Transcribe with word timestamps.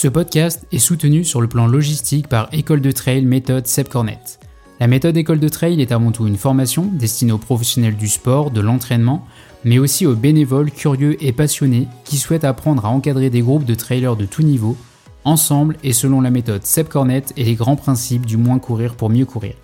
Ce 0.00 0.06
podcast 0.06 0.64
est 0.70 0.78
soutenu 0.78 1.24
sur 1.24 1.40
le 1.40 1.48
plan 1.48 1.66
logistique 1.66 2.28
par 2.28 2.48
École 2.52 2.80
de 2.80 2.92
Trail 2.92 3.24
méthode 3.24 3.66
Seb 3.66 3.88
Cornet. 3.88 4.20
La 4.78 4.86
méthode 4.86 5.16
École 5.16 5.40
de 5.40 5.48
Trail 5.48 5.82
est 5.82 5.90
avant 5.90 6.12
tout 6.12 6.28
une 6.28 6.36
formation 6.36 6.84
destinée 6.84 7.32
aux 7.32 7.38
professionnels 7.38 7.96
du 7.96 8.06
sport, 8.06 8.52
de 8.52 8.60
l'entraînement, 8.60 9.26
mais 9.64 9.80
aussi 9.80 10.06
aux 10.06 10.14
bénévoles 10.14 10.70
curieux 10.70 11.20
et 11.20 11.32
passionnés 11.32 11.88
qui 12.04 12.16
souhaitent 12.16 12.44
apprendre 12.44 12.86
à 12.86 12.90
encadrer 12.90 13.28
des 13.28 13.40
groupes 13.40 13.64
de 13.64 13.74
trailers 13.74 14.14
de 14.14 14.24
tout 14.24 14.42
niveau, 14.42 14.76
ensemble 15.24 15.76
et 15.82 15.92
selon 15.92 16.20
la 16.20 16.30
méthode 16.30 16.64
Seb 16.64 16.86
Cornet 16.86 17.24
et 17.36 17.42
les 17.42 17.56
grands 17.56 17.74
principes 17.74 18.24
du 18.24 18.36
moins 18.36 18.60
courir 18.60 18.94
pour 18.94 19.10
mieux 19.10 19.26
courir. 19.26 19.54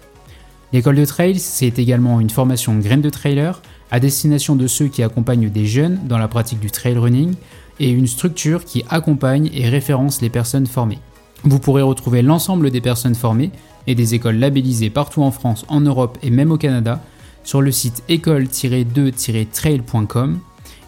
L'école 0.72 0.96
de 0.96 1.04
trail, 1.04 1.38
c'est 1.38 1.78
également 1.78 2.18
une 2.18 2.30
formation 2.30 2.76
graine 2.76 3.02
de 3.02 3.10
trailer 3.10 3.62
à 3.92 4.00
destination 4.00 4.56
de 4.56 4.66
ceux 4.66 4.88
qui 4.88 5.04
accompagnent 5.04 5.48
des 5.48 5.66
jeunes 5.66 6.00
dans 6.08 6.18
la 6.18 6.26
pratique 6.26 6.58
du 6.58 6.72
trail 6.72 6.98
running 6.98 7.36
et 7.80 7.90
une 7.90 8.06
structure 8.06 8.64
qui 8.64 8.84
accompagne 8.88 9.50
et 9.52 9.68
référence 9.68 10.20
les 10.20 10.30
personnes 10.30 10.66
formées. 10.66 11.00
Vous 11.44 11.58
pourrez 11.58 11.82
retrouver 11.82 12.22
l'ensemble 12.22 12.70
des 12.70 12.80
personnes 12.80 13.14
formées 13.14 13.50
et 13.86 13.94
des 13.94 14.14
écoles 14.14 14.38
labellisées 14.38 14.88
partout 14.90 15.22
en 15.22 15.30
France, 15.30 15.64
en 15.68 15.80
Europe 15.80 16.18
et 16.22 16.30
même 16.30 16.52
au 16.52 16.56
Canada 16.56 17.02
sur 17.42 17.60
le 17.60 17.70
site 17.70 18.02
école-2-trail.com. 18.08 20.38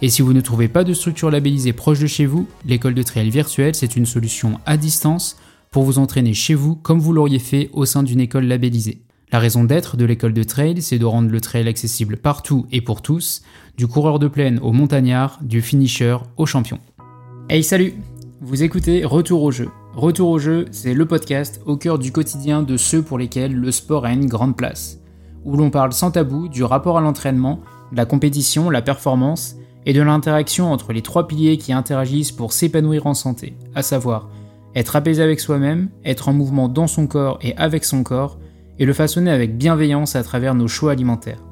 Et 0.02 0.08
si 0.08 0.22
vous 0.22 0.32
ne 0.32 0.40
trouvez 0.40 0.68
pas 0.68 0.84
de 0.84 0.94
structure 0.94 1.30
labellisée 1.30 1.72
proche 1.72 2.00
de 2.00 2.06
chez 2.06 2.26
vous, 2.26 2.48
l'école 2.64 2.94
de 2.94 3.02
trail 3.02 3.30
virtuelle, 3.30 3.74
c'est 3.74 3.96
une 3.96 4.06
solution 4.06 4.60
à 4.66 4.76
distance 4.76 5.36
pour 5.70 5.84
vous 5.84 5.98
entraîner 5.98 6.34
chez 6.34 6.54
vous 6.54 6.76
comme 6.76 7.00
vous 7.00 7.12
l'auriez 7.12 7.38
fait 7.38 7.70
au 7.72 7.84
sein 7.84 8.02
d'une 8.02 8.20
école 8.20 8.46
labellisée. 8.46 9.05
La 9.32 9.40
raison 9.40 9.64
d'être 9.64 9.96
de 9.96 10.04
l'école 10.04 10.32
de 10.32 10.44
trail, 10.44 10.80
c'est 10.80 11.00
de 11.00 11.04
rendre 11.04 11.30
le 11.30 11.40
trail 11.40 11.66
accessible 11.66 12.16
partout 12.16 12.66
et 12.70 12.80
pour 12.80 13.02
tous, 13.02 13.42
du 13.76 13.88
coureur 13.88 14.20
de 14.20 14.28
plaine 14.28 14.60
au 14.62 14.70
montagnard, 14.70 15.40
du 15.42 15.62
finisher 15.62 16.16
au 16.36 16.46
champion. 16.46 16.78
Hey 17.48 17.64
salut 17.64 17.94
Vous 18.40 18.62
écoutez 18.62 19.04
Retour 19.04 19.42
au 19.42 19.50
jeu. 19.50 19.68
Retour 19.96 20.28
au 20.28 20.38
jeu, 20.38 20.66
c'est 20.70 20.94
le 20.94 21.06
podcast 21.06 21.60
au 21.66 21.76
cœur 21.76 21.98
du 21.98 22.12
quotidien 22.12 22.62
de 22.62 22.76
ceux 22.76 23.02
pour 23.02 23.18
lesquels 23.18 23.52
le 23.52 23.72
sport 23.72 24.04
a 24.04 24.12
une 24.12 24.26
grande 24.26 24.56
place, 24.56 25.00
où 25.44 25.56
l'on 25.56 25.70
parle 25.70 25.92
sans 25.92 26.12
tabou 26.12 26.46
du 26.46 26.62
rapport 26.62 26.96
à 26.96 27.00
l'entraînement, 27.00 27.60
la 27.92 28.06
compétition, 28.06 28.70
la 28.70 28.82
performance 28.82 29.56
et 29.86 29.92
de 29.92 30.02
l'interaction 30.02 30.72
entre 30.72 30.92
les 30.92 31.02
trois 31.02 31.26
piliers 31.26 31.58
qui 31.58 31.72
interagissent 31.72 32.32
pour 32.32 32.52
s'épanouir 32.52 33.06
en 33.06 33.14
santé, 33.14 33.56
à 33.74 33.82
savoir 33.82 34.28
être 34.76 34.94
apaisé 34.94 35.20
avec 35.20 35.40
soi-même, 35.40 35.88
être 36.04 36.28
en 36.28 36.32
mouvement 36.32 36.68
dans 36.68 36.86
son 36.86 37.08
corps 37.08 37.38
et 37.42 37.56
avec 37.56 37.84
son 37.84 38.04
corps, 38.04 38.38
et 38.78 38.84
le 38.84 38.92
façonner 38.92 39.30
avec 39.30 39.56
bienveillance 39.56 40.16
à 40.16 40.22
travers 40.22 40.54
nos 40.54 40.68
choix 40.68 40.92
alimentaires. 40.92 41.42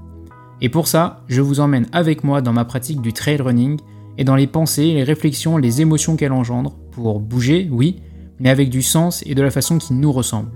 Et 0.60 0.68
pour 0.68 0.88
ça, 0.88 1.24
je 1.28 1.40
vous 1.40 1.60
emmène 1.60 1.86
avec 1.92 2.24
moi 2.24 2.40
dans 2.40 2.52
ma 2.52 2.64
pratique 2.64 3.00
du 3.00 3.12
trail 3.12 3.40
running 3.40 3.78
et 4.18 4.24
dans 4.24 4.36
les 4.36 4.46
pensées, 4.46 4.94
les 4.94 5.02
réflexions, 5.02 5.56
les 5.56 5.80
émotions 5.80 6.16
qu'elle 6.16 6.32
engendre, 6.32 6.76
pour 6.92 7.20
bouger, 7.20 7.68
oui, 7.70 8.00
mais 8.38 8.50
avec 8.50 8.70
du 8.70 8.82
sens 8.82 9.22
et 9.26 9.34
de 9.34 9.42
la 9.42 9.50
façon 9.50 9.78
qui 9.78 9.94
nous 9.94 10.12
ressemble. 10.12 10.50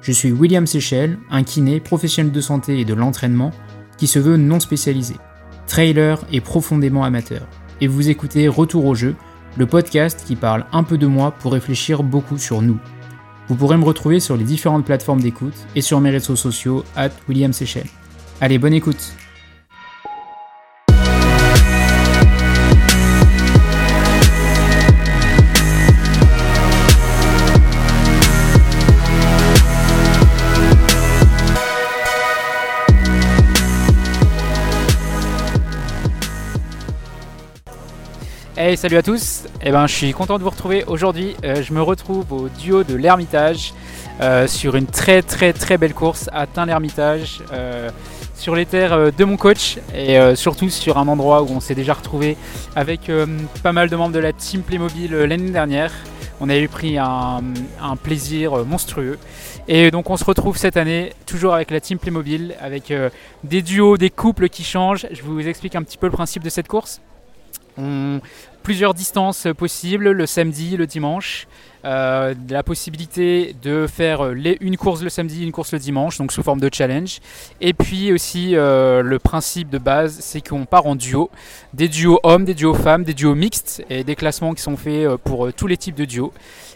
Je 0.00 0.12
suis 0.12 0.32
William 0.32 0.66
Seychelles, 0.66 1.18
un 1.30 1.42
kiné, 1.42 1.80
professionnel 1.80 2.32
de 2.32 2.40
santé 2.40 2.80
et 2.80 2.84
de 2.84 2.94
l'entraînement, 2.94 3.50
qui 3.98 4.06
se 4.06 4.18
veut 4.18 4.36
non 4.36 4.60
spécialisé, 4.60 5.14
trailer 5.66 6.24
et 6.32 6.40
profondément 6.40 7.04
amateur. 7.04 7.46
Et 7.80 7.86
vous 7.86 8.10
écoutez 8.10 8.48
Retour 8.48 8.86
au 8.86 8.94
jeu, 8.94 9.16
le 9.56 9.66
podcast 9.66 10.24
qui 10.26 10.36
parle 10.36 10.64
un 10.72 10.82
peu 10.82 10.98
de 10.98 11.06
moi 11.06 11.32
pour 11.32 11.52
réfléchir 11.52 12.02
beaucoup 12.02 12.38
sur 12.38 12.62
nous. 12.62 12.78
Vous 13.52 13.58
pourrez 13.58 13.76
me 13.76 13.84
retrouver 13.84 14.18
sur 14.18 14.34
les 14.34 14.44
différentes 14.44 14.86
plateformes 14.86 15.20
d'écoute 15.20 15.52
et 15.76 15.82
sur 15.82 16.00
mes 16.00 16.08
réseaux 16.08 16.36
sociaux, 16.36 16.84
at 16.96 17.10
William 17.28 17.52
Seychelles. 17.52 17.90
Allez, 18.40 18.56
bonne 18.56 18.72
écoute 18.72 19.12
Hey 38.64 38.76
salut 38.76 38.96
à 38.96 39.02
tous, 39.02 39.42
eh 39.60 39.72
ben, 39.72 39.88
je 39.88 39.92
suis 39.92 40.12
content 40.12 40.38
de 40.38 40.44
vous 40.44 40.50
retrouver 40.50 40.84
aujourd'hui. 40.84 41.34
Euh, 41.42 41.64
je 41.64 41.72
me 41.72 41.82
retrouve 41.82 42.32
au 42.32 42.48
duo 42.48 42.84
de 42.84 42.94
l'Ermitage 42.94 43.74
euh, 44.20 44.46
sur 44.46 44.76
une 44.76 44.86
très 44.86 45.20
très 45.20 45.52
très 45.52 45.78
belle 45.78 45.94
course 45.94 46.30
à 46.32 46.46
Tain-l'Ermitage 46.46 47.42
euh, 47.52 47.90
sur 48.36 48.54
les 48.54 48.64
terres 48.64 49.12
de 49.12 49.24
mon 49.24 49.36
coach 49.36 49.78
et 49.96 50.16
surtout 50.36 50.70
sur 50.70 50.96
un 50.96 51.08
endroit 51.08 51.42
où 51.42 51.48
on 51.50 51.58
s'est 51.58 51.74
déjà 51.74 51.94
retrouvé 51.94 52.36
avec 52.76 53.10
pas 53.64 53.72
mal 53.72 53.90
de 53.90 53.96
membres 53.96 54.14
de 54.14 54.20
la 54.20 54.32
team 54.32 54.62
Playmobil 54.62 55.12
l'année 55.12 55.50
dernière. 55.50 55.92
On 56.40 56.48
a 56.48 56.56
eu 56.56 56.68
pris 56.68 56.98
un, 56.98 57.42
plaisir 58.00 58.64
monstrueux. 58.64 59.18
Et 59.66 59.90
donc 59.90 60.08
on 60.08 60.16
se 60.16 60.24
retrouve 60.24 60.56
cette 60.56 60.76
année 60.76 61.14
toujours 61.26 61.54
avec 61.54 61.72
la 61.72 61.80
team 61.80 61.98
Playmobil, 61.98 62.54
avec 62.60 62.92
des 63.42 63.62
duos, 63.62 63.96
des 63.96 64.10
couples 64.10 64.48
qui 64.48 64.62
changent. 64.62 65.08
Je 65.10 65.22
vous 65.22 65.48
explique 65.48 65.74
un 65.74 65.82
petit 65.82 65.98
peu 65.98 66.06
le 66.06 66.12
principe 66.12 66.44
de 66.44 66.50
cette 66.50 66.68
course. 66.68 67.00
Plusieurs 68.62 68.94
distances 68.94 69.48
possibles 69.56 70.10
le 70.10 70.26
samedi, 70.26 70.76
le 70.76 70.86
dimanche. 70.86 71.46
Euh, 71.84 72.34
la 72.48 72.62
possibilité 72.62 73.56
de 73.60 73.88
faire 73.88 74.26
les, 74.28 74.56
une 74.60 74.76
course 74.76 75.02
le 75.02 75.08
samedi, 75.08 75.42
une 75.42 75.50
course 75.50 75.72
le 75.72 75.80
dimanche, 75.80 76.16
donc 76.16 76.30
sous 76.30 76.42
forme 76.42 76.60
de 76.60 76.70
challenge. 76.72 77.18
Et 77.60 77.72
puis 77.72 78.12
aussi 78.12 78.54
euh, 78.54 79.02
le 79.02 79.18
principe 79.18 79.68
de 79.68 79.78
base, 79.78 80.18
c'est 80.20 80.40
qu'on 80.40 80.64
part 80.64 80.86
en 80.86 80.94
duo, 80.94 81.28
des 81.74 81.88
duos 81.88 82.20
hommes, 82.22 82.44
des 82.44 82.54
duos 82.54 82.74
femmes, 82.74 83.02
des 83.02 83.14
duos 83.14 83.34
mixtes 83.34 83.84
et 83.90 84.04
des 84.04 84.14
classements 84.14 84.54
qui 84.54 84.62
sont 84.62 84.76
faits 84.76 85.06
euh, 85.06 85.16
pour 85.16 85.52
tous 85.52 85.66
les 85.66 85.76
types 85.76 85.96
de 85.96 86.04
duos. 86.04 86.32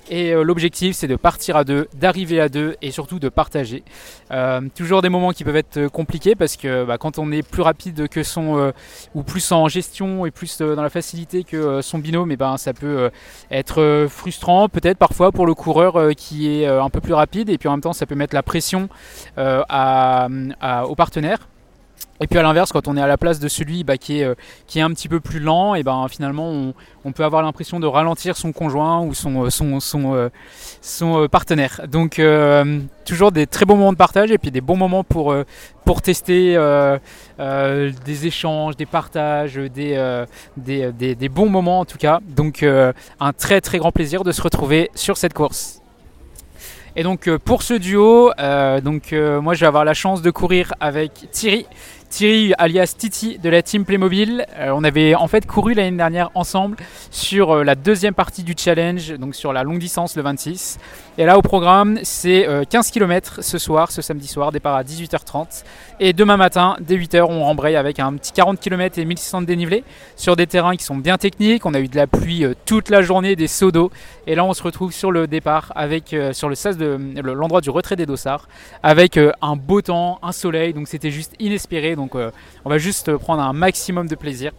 Et 0.09 0.33
euh, 0.33 0.43
l'objectif, 0.43 0.95
c'est 0.95 1.09
de 1.09 1.17
partir 1.17 1.57
à 1.57 1.65
deux, 1.65 1.89
d'arriver 1.95 2.41
à 2.41 2.49
deux 2.49 2.77
et 2.81 2.91
surtout 2.91 3.19
de 3.19 3.29
partager. 3.29 3.83
Euh, 4.31 4.61
toujours 4.75 5.03
des 5.03 5.09
moments 5.09 5.33
qui 5.33 5.43
peuvent 5.43 5.57
être 5.57 5.89
compliqués 5.89 6.35
parce 6.35 6.57
que 6.57 6.85
bah, 6.85 6.99
quand 6.99 7.19
on 7.19 7.33
est 7.33 7.43
plus 7.43 7.63
rapide 7.63 8.09
que 8.09 8.23
son 8.23 8.59
euh, 8.59 8.71
ou 9.15 9.23
plus 9.23 9.51
en 9.51 9.69
gestion 9.69 10.25
et 10.25 10.31
plus 10.31 10.59
dans 10.59 10.83
la 10.83 10.91
facilité 10.91 11.43
que 11.43 11.81
son 11.83 11.99
binôme, 11.99 12.31
eh 12.31 12.37
ben 12.37 12.57
ça 12.57 12.73
peut 12.73 13.11
être 13.51 14.07
frustrant 14.09 14.69
peut-être 14.69 14.99
parfois 14.99 15.33
pour 15.33 15.47
le 15.47 15.55
coureur 15.55 16.15
qui 16.17 16.49
est 16.49 16.67
un 16.67 16.91
peu 16.91 17.01
plus 17.01 17.15
rapide 17.15 17.51
et 17.51 17.59
puis 17.59 17.69
en 17.69 17.73
même 17.73 17.81
temps 17.81 17.93
ça 17.93 18.07
peut 18.07 18.15
mettre 18.15 18.35
la 18.35 18.43
pression 18.43 18.89
à, 19.37 20.29
au 20.87 20.95
partenaire 20.95 21.49
et 22.21 22.27
puis 22.27 22.39
à 22.39 22.43
l'inverse, 22.43 22.73
quand 22.73 22.89
on 22.89 22.97
est 22.97 23.01
à 23.01 23.07
la 23.07 23.19
place 23.19 23.41
de 23.41 23.49
celui 23.49 23.85
bah, 23.85 23.99
qui, 23.99 24.21
est, 24.21 24.25
euh, 24.25 24.35
qui 24.67 24.79
est 24.79 24.83
un 24.83 24.91
petit 24.91 25.09
peu 25.09 25.21
plus 25.21 25.41
lent, 25.41 25.75
et 25.75 25.83
ben 25.83 26.07
finalement 26.09 26.73
on, 27.05 27.13
peut 27.13 27.25
avoir 27.25 27.43
l'impression 27.43 27.79
de 27.79 27.87
ralentir 27.87 28.37
son 28.37 28.53
conjoint 28.53 29.01
ou 29.01 29.15
son, 29.15 29.45
euh, 29.45 29.51
son, 29.51 29.81
son, 29.81 30.15
euh, 30.15 31.29
partenaire. 31.29 31.83
Donc 31.89 32.21
toujours 33.05 33.33
des 33.33 33.47
très 33.47 33.65
bons 33.65 33.77
moments 33.77 33.93
de 33.93 33.99
partage 33.99 34.31
et 34.31 34.39
puis 34.39 34.51
des 34.51 34.61
bons 34.61 34.77
moments 34.77 35.05
pour, 35.05 35.35
pour 35.85 36.03
tester 36.03 36.55
des 37.39 38.27
échanges, 38.27 38.77
des 38.77 38.87
partages, 38.87 39.55
des, 39.55 40.25
des, 40.57 40.93
des, 40.93 41.15
des, 41.15 41.29
bons 41.29 41.49
moments 41.49 41.81
en 41.81 41.85
tout 41.85 41.99
cas. 41.99 42.21
Donc 42.27 42.65
un 42.65 43.33
très 43.33 43.61
très 43.61 43.79
grand 43.79 43.93
plaisir 43.93 44.25
de 44.25 44.33
se 44.33 44.43
retrouver 44.43 44.91
sur 44.95 45.17
cette 45.17 45.35
course. 45.35 45.81
Et 46.99 47.03
donc 47.03 47.29
pour 47.45 47.63
ce 47.63 47.75
duo, 47.75 48.33
donc 48.83 49.13
moi 49.13 49.53
je 49.55 49.61
vais 49.61 49.67
avoir 49.67 49.85
la 49.85 49.93
chance 49.93 50.23
de 50.23 50.31
courir 50.31 50.73
avec 50.81 51.29
Thierry. 51.31 51.67
Thierry 52.09 52.53
alias 52.59 52.95
Titi 52.97 53.39
de 53.39 53.49
la 53.51 53.63
team 53.63 53.85
Playmobil. 53.85 54.47
Euh, 54.59 54.71
on 54.75 54.85
avait 54.85 55.15
en 55.15 55.29
fait 55.29 55.47
couru 55.47 55.75
l'année 55.75 55.97
dernière 55.97 56.31
ensemble 56.35 56.77
sur 57.11 57.51
euh, 57.51 57.65
la 57.65 57.75
deuxième 57.75 58.15
partie 58.15 58.43
du 58.43 58.55
challenge, 58.57 59.13
donc 59.19 59.35
sur 59.35 59.53
la 59.53 59.63
longue 59.63 59.79
distance 59.79 60.17
le 60.17 60.23
26. 60.23 60.79
Et 61.19 61.25
là 61.25 61.37
au 61.37 61.43
programme 61.43 61.99
c'est 62.03 62.47
15 62.71 62.87
euh, 62.87 62.93
km 62.93 63.43
ce 63.43 63.59
soir, 63.59 63.91
ce 63.91 64.03
samedi 64.03 64.29
soir, 64.29 64.53
départ 64.53 64.77
à 64.77 64.85
18h30. 64.85 65.65
Et 65.99 66.13
demain 66.13 66.37
matin, 66.37 66.77
dès 66.81 66.97
8h, 66.97 67.23
on 67.29 67.45
rembraye 67.45 67.77
avec 67.77 67.99
un 67.99 68.15
petit 68.15 68.33
40 68.33 68.61
km 68.61 68.99
et 68.99 69.05
1600 69.05 69.43
de 69.43 69.47
dénivelé 69.47 69.83
sur 70.15 70.37
des 70.37 70.47
terrains 70.47 70.77
qui 70.77 70.85
sont 70.85 70.97
bien 70.97 71.19
techniques. 71.19 71.67
On 71.67 71.75
a 71.75 71.81
eu 71.81 71.89
de 71.89 71.97
la 71.97 72.07
pluie 72.07 72.45
toute 72.67 72.91
la 72.91 73.03
journée, 73.03 73.35
des 73.35 73.49
seaux 73.49 73.73
d'eau. 73.73 73.91
Et 74.27 74.35
là 74.35 74.45
on 74.45 74.53
se 74.53 74.63
retrouve 74.63 74.93
sur 74.93 75.11
le 75.11 75.27
départ 75.27 75.73
sur 76.33 76.49
le 76.49 76.57
de 76.77 77.21
l'endroit 77.21 77.61
du 77.61 77.71
retrait 77.71 77.97
des 77.97 78.07
dossards 78.07 78.49
avec 78.83 79.19
un 79.19 79.57
beau 79.57 79.83
temps, 79.83 80.19
un 80.23 80.33
soleil. 80.33 80.73
Donc 80.73 80.89
c'était 80.89 81.11
juste 81.11 81.35
inespéré. 81.39 81.96
Donc 81.97 82.15
euh, 82.15 82.31
on 82.65 82.71
va 82.71 82.79
juste 82.79 83.17
prendre 83.17 83.43
un 83.43 83.53
maximum 83.53 84.07
de 84.07 84.15
plaisir. 84.15 84.53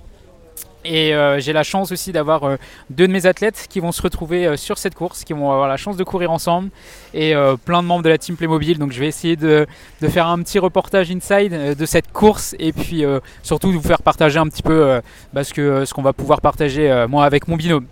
Et 0.85 1.13
euh, 1.13 1.39
j'ai 1.39 1.51
la 1.51 1.63
chance 1.63 1.91
aussi 1.91 2.13
d'avoir 2.13 2.43
euh, 2.43 2.55
deux 2.89 3.07
de 3.07 3.11
mes 3.11 3.25
athlètes 3.25 3.67
qui 3.69 3.81
vont 3.81 3.91
se 3.91 4.01
retrouver 4.01 4.55
sur 4.55 4.77
cette 4.77 4.95
course, 4.95 5.23
qui 5.23 5.33
vont 5.33 5.51
avoir 5.51 5.67
la 5.67 5.75
chance 5.75 5.97
de 5.97 6.03
courir 6.03 6.31
ensemble, 6.31 6.69
et 7.13 7.33
plein 7.65 7.81
de 7.81 7.87
membres 7.87 8.03
de 8.03 8.09
la 8.09 8.17
team 8.17 8.37
Playmobil. 8.37 8.77
Donc 8.77 8.91
je 8.91 8.99
vais 8.99 9.07
essayer 9.07 9.35
de, 9.35 9.67
faire 10.01 10.27
un 10.27 10.41
petit 10.43 10.59
reportage 10.59 11.11
inside 11.11 11.75
de 11.77 11.85
cette 11.85 12.11
course, 12.11 12.55
et 12.59 12.71
puis 12.71 13.03
surtout 13.43 13.71
de 13.71 13.77
vous 13.77 13.87
faire 13.87 14.01
partager 14.01 14.39
un 14.39 14.47
petit 14.47 14.63
peu 14.63 15.01
que, 15.53 15.83
ce 15.83 15.93
qu'on 15.93 16.03
va 16.03 16.13
pouvoir 16.13 16.39
partager 16.39 17.05
moi 17.09 17.25
avec 17.25 17.47
mon 17.47 17.57
binôme. 17.57 17.87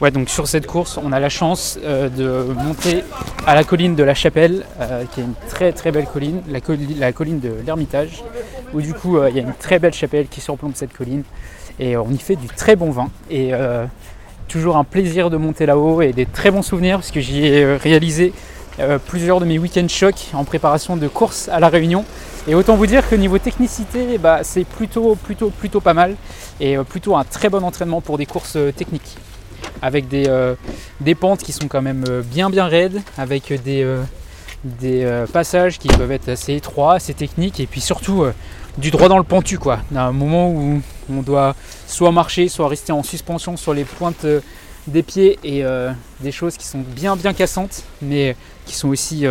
Ouais, 0.00 0.10
donc 0.10 0.30
sur 0.30 0.48
cette 0.48 0.66
course, 0.66 0.96
on 0.96 1.12
a 1.12 1.20
la 1.20 1.28
chance 1.28 1.78
euh, 1.84 2.08
de 2.08 2.54
monter 2.54 3.04
à 3.46 3.54
la 3.54 3.64
colline 3.64 3.94
de 3.94 4.02
la 4.02 4.14
Chapelle, 4.14 4.64
euh, 4.80 5.04
qui 5.04 5.20
est 5.20 5.24
une 5.24 5.34
très 5.50 5.72
très 5.72 5.92
belle 5.92 6.06
colline, 6.06 6.40
la, 6.48 7.12
colline 7.12 7.38
de 7.38 7.52
l'Ermitage, 7.66 8.24
où 8.72 8.80
du 8.80 8.94
coup 8.94 9.18
euh, 9.18 9.28
il 9.28 9.36
y 9.36 9.40
a 9.40 9.42
une 9.42 9.52
très 9.52 9.78
belle 9.78 9.92
chapelle 9.92 10.28
qui 10.28 10.40
surplombe 10.40 10.72
cette 10.74 10.94
colline, 10.94 11.22
et 11.78 11.98
on 11.98 12.10
y 12.10 12.16
fait 12.16 12.36
du 12.36 12.46
très 12.46 12.76
bon 12.76 12.90
vin. 12.90 13.10
Et 13.30 13.52
toujours 14.48 14.78
un 14.78 14.84
plaisir 14.84 15.28
de 15.28 15.36
monter 15.36 15.66
là-haut 15.66 16.00
et 16.00 16.12
des 16.12 16.26
très 16.26 16.50
bons 16.50 16.62
souvenirs, 16.62 16.96
parce 16.96 17.10
que 17.10 17.20
j'y 17.20 17.44
ai 17.46 17.76
réalisé 17.76 18.32
plusieurs 19.06 19.38
de 19.38 19.44
mes 19.44 19.58
week-ends 19.58 19.86
chocs 19.88 20.28
en 20.32 20.44
préparation 20.44 20.96
de 20.96 21.08
courses 21.08 21.48
à 21.50 21.60
la 21.60 21.68
Réunion. 21.68 22.06
Et 22.48 22.54
autant 22.54 22.74
vous 22.76 22.86
dire 22.86 23.08
que 23.08 23.14
niveau 23.14 23.38
technicité, 23.38 24.16
bah, 24.16 24.40
c'est 24.44 24.64
plutôt 24.64 25.14
plutôt 25.14 25.50
plutôt 25.50 25.80
pas 25.80 25.94
mal 25.94 26.16
et 26.58 26.76
plutôt 26.78 27.16
un 27.16 27.24
très 27.24 27.50
bon 27.50 27.62
entraînement 27.62 28.00
pour 28.00 28.16
des 28.16 28.26
courses 28.26 28.56
techniques 28.76 29.18
avec 29.82 30.08
des, 30.08 30.28
euh, 30.28 30.54
des, 31.00 31.14
pentes 31.14 31.40
qui 31.40 31.52
sont 31.52 31.68
quand 31.68 31.82
même 31.82 32.04
euh, 32.08 32.22
bien 32.22 32.50
bien 32.50 32.66
raides, 32.66 33.00
avec 33.16 33.52
des, 33.62 33.82
euh, 33.82 34.02
des 34.64 35.24
passages 35.32 35.78
qui 35.78 35.88
peuvent 35.88 36.12
être 36.12 36.28
assez 36.28 36.54
étroits, 36.54 36.94
assez 36.94 37.14
techniques, 37.14 37.60
et 37.60 37.66
puis 37.66 37.80
surtout 37.80 38.24
du 38.76 38.90
droit 38.90 39.08
dans 39.08 39.18
le 39.18 39.24
pentu 39.24 39.58
quoi. 39.58 39.78
Un 39.94 40.12
moment 40.12 40.50
où 40.50 40.82
on 41.10 41.22
doit 41.22 41.54
soit 41.86 42.12
marcher, 42.12 42.48
soit 42.48 42.68
rester 42.68 42.92
en 42.92 43.02
suspension 43.02 43.56
sur 43.56 43.72
les 43.72 43.84
pointes 43.84 44.26
des 44.86 45.02
pieds 45.02 45.38
et 45.44 45.64
des 46.20 46.32
choses 46.32 46.58
qui 46.58 46.66
sont 46.66 46.80
bien 46.80 47.16
bien 47.16 47.32
cassantes, 47.32 47.84
mais 48.02 48.36
qui 48.66 48.74
sont 48.74 48.88
aussi 48.90 49.24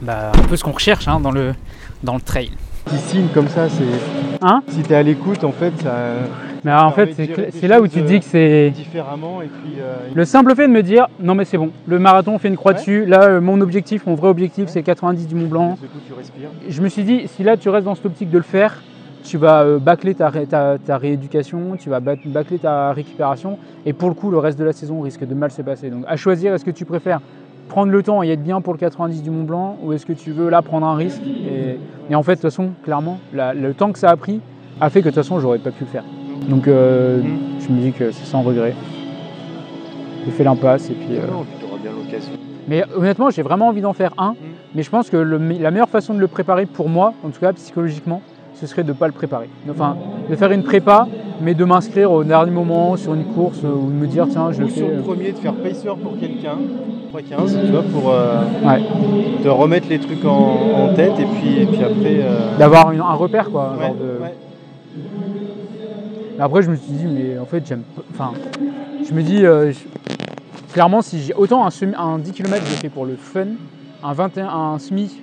bah, 0.00 0.32
un 0.34 0.48
peu 0.48 0.56
ce 0.56 0.64
qu'on 0.64 0.72
recherche 0.72 1.06
hein, 1.06 1.20
dans, 1.20 1.32
le, 1.32 1.54
dans 2.02 2.14
le 2.14 2.22
trail. 2.22 2.50
Qui 2.88 2.96
signe 2.96 3.28
comme 3.34 3.48
ça, 3.48 3.68
c'est. 3.68 4.40
Hein? 4.40 4.62
Si 4.68 4.82
tu 4.82 4.92
es 4.92 4.96
à 4.96 5.02
l'écoute, 5.02 5.44
en 5.44 5.52
fait, 5.52 5.72
ça. 5.82 6.14
Mais 6.64 6.72
en 6.72 6.90
fait, 6.90 7.14
c'est 7.50 7.68
là 7.68 7.80
où 7.80 7.88
tu 7.88 8.02
te 8.02 8.06
dis 8.06 8.20
que 8.20 8.24
c'est. 8.24 8.70
Différemment. 8.70 9.42
Et 9.42 9.46
puis, 9.46 9.74
euh, 9.80 9.96
le 10.14 10.24
simple 10.24 10.54
fait 10.54 10.66
de 10.66 10.72
me 10.72 10.82
dire, 10.82 11.08
non 11.20 11.34
mais 11.34 11.44
c'est 11.44 11.58
bon, 11.58 11.70
le 11.86 11.98
marathon, 11.98 12.34
on 12.34 12.38
fait 12.38 12.48
une 12.48 12.56
croix 12.56 12.74
dessus. 12.74 13.06
Là, 13.06 13.24
euh, 13.24 13.40
mon 13.40 13.60
objectif, 13.60 14.06
mon 14.06 14.14
vrai 14.14 14.28
objectif, 14.28 14.68
c'est 14.68 14.82
90 14.82 15.26
du 15.26 15.34
Mont 15.34 15.46
Blanc. 15.46 15.78
Je 16.68 16.82
me 16.82 16.88
suis 16.88 17.02
dit, 17.02 17.28
si 17.28 17.42
là 17.42 17.56
tu 17.56 17.68
restes 17.68 17.86
dans 17.86 17.94
cette 17.94 18.06
optique 18.06 18.30
de 18.30 18.38
le 18.38 18.44
faire, 18.44 18.82
tu 19.22 19.36
vas 19.36 19.62
euh, 19.62 19.78
bâcler 19.78 20.14
ta, 20.14 20.30
ta, 20.30 20.98
rééducation, 20.98 21.76
tu 21.78 21.90
vas 21.90 22.00
bâcler 22.00 22.58
ta 22.58 22.92
récupération, 22.92 23.58
et 23.86 23.92
pour 23.92 24.08
le 24.08 24.14
coup, 24.14 24.30
le 24.30 24.38
reste 24.38 24.58
de 24.58 24.64
la 24.64 24.72
saison 24.72 25.00
risque 25.00 25.26
de 25.26 25.34
mal 25.34 25.50
se 25.50 25.62
passer. 25.62 25.90
Donc, 25.90 26.04
à 26.06 26.16
choisir, 26.16 26.54
est-ce 26.54 26.64
que 26.64 26.70
tu 26.70 26.84
préfères 26.84 27.20
prendre 27.68 27.92
le 27.92 28.02
temps 28.02 28.22
et 28.22 28.28
être 28.30 28.42
bien 28.42 28.60
pour 28.60 28.72
le 28.72 28.78
90 28.78 29.22
du 29.22 29.30
Mont 29.30 29.44
Blanc, 29.44 29.76
ou 29.82 29.92
est-ce 29.92 30.04
que 30.04 30.12
tu 30.12 30.32
veux 30.32 30.50
là 30.50 30.60
prendre 30.62 30.86
un 30.86 30.96
risque 30.96 31.22
et, 32.10 32.14
en 32.14 32.22
fait, 32.22 32.32
de 32.32 32.36
toute 32.36 32.50
façon, 32.50 32.70
clairement, 32.82 33.20
le 33.32 33.72
temps 33.72 33.92
que 33.92 33.98
ça 33.98 34.10
a 34.10 34.16
pris 34.16 34.40
a 34.80 34.90
fait 34.90 35.00
que 35.00 35.06
de 35.06 35.10
toute 35.10 35.22
façon, 35.22 35.38
j'aurais 35.38 35.58
pas 35.58 35.70
pu 35.70 35.84
le 35.84 35.90
faire. 35.90 36.04
Donc 36.48 36.68
euh, 36.68 37.20
je 37.60 37.72
me 37.72 37.80
dis 37.80 37.92
que 37.92 38.10
c'est 38.10 38.24
sans 38.24 38.42
regret. 38.42 38.74
J'ai 40.24 40.32
fait 40.32 40.44
l'impasse 40.44 40.90
et 40.90 40.94
puis. 40.94 41.16
Euh, 41.16 41.26
bien 41.82 41.92
l'occasion. 41.92 42.32
Mais 42.68 42.84
honnêtement, 42.96 43.30
j'ai 43.30 43.42
vraiment 43.42 43.68
envie 43.68 43.80
d'en 43.80 43.92
faire 43.92 44.12
un. 44.18 44.32
Mm. 44.32 44.36
Mais 44.74 44.82
je 44.82 44.90
pense 44.90 45.10
que 45.10 45.16
la 45.16 45.70
meilleure 45.70 45.88
façon 45.88 46.14
de 46.14 46.20
le 46.20 46.28
préparer 46.28 46.66
pour 46.66 46.88
moi, 46.88 47.14
en 47.24 47.30
tout 47.30 47.40
cas 47.40 47.52
psychologiquement, 47.52 48.22
ce 48.54 48.66
serait 48.66 48.82
de 48.82 48.88
ne 48.88 48.92
pas 48.92 49.06
le 49.06 49.12
préparer. 49.12 49.48
Enfin, 49.68 49.96
de 50.28 50.36
faire 50.36 50.52
une 50.52 50.62
prépa, 50.62 51.08
mais 51.40 51.54
de 51.54 51.64
m'inscrire 51.64 52.12
au 52.12 52.22
dernier 52.22 52.52
moment 52.52 52.96
sur 52.96 53.14
une 53.14 53.24
course 53.24 53.62
ou 53.62 53.86
de 53.90 53.94
me 53.94 54.06
dire 54.06 54.26
tiens, 54.30 54.52
je 54.52 54.60
le 54.60 54.68
fais. 54.68 54.80
Sur 54.80 54.88
le 54.88 54.98
euh. 54.98 55.02
premier, 55.02 55.32
de 55.32 55.38
faire 55.38 55.54
pacer 55.54 55.88
pour 56.00 56.18
quelqu'un, 56.18 56.58
15, 57.28 57.58
tu 57.64 57.72
vois, 57.72 57.82
pour 57.82 58.12
te 59.42 59.48
remettre 59.48 59.88
les 59.88 59.98
trucs 59.98 60.24
en, 60.24 60.92
tête 60.94 61.18
et 61.18 61.24
puis, 61.24 61.62
et 61.62 61.66
puis 61.66 61.82
après. 61.82 62.20
D'avoir 62.58 62.88
un 62.88 63.14
repère 63.14 63.50
quoi. 63.50 63.74
Après, 66.40 66.62
je 66.62 66.70
me 66.70 66.76
suis 66.76 66.92
dit, 66.92 67.06
mais 67.06 67.38
en 67.38 67.44
fait, 67.44 67.66
j'aime. 67.66 67.82
Enfin, 68.12 68.32
je 69.06 69.12
me 69.12 69.22
dis, 69.22 69.44
euh, 69.44 69.72
clairement, 70.72 71.02
si 71.02 71.20
j'ai 71.20 71.34
autant 71.34 71.66
un, 71.66 71.70
un 71.98 72.18
10 72.18 72.32
km, 72.32 72.64
je 72.66 72.76
fais 72.76 72.88
pour 72.88 73.04
le 73.04 73.16
fun, 73.16 73.46
un 74.02 74.12
21, 74.14 74.48
un 74.48 74.78
semi. 74.78 75.20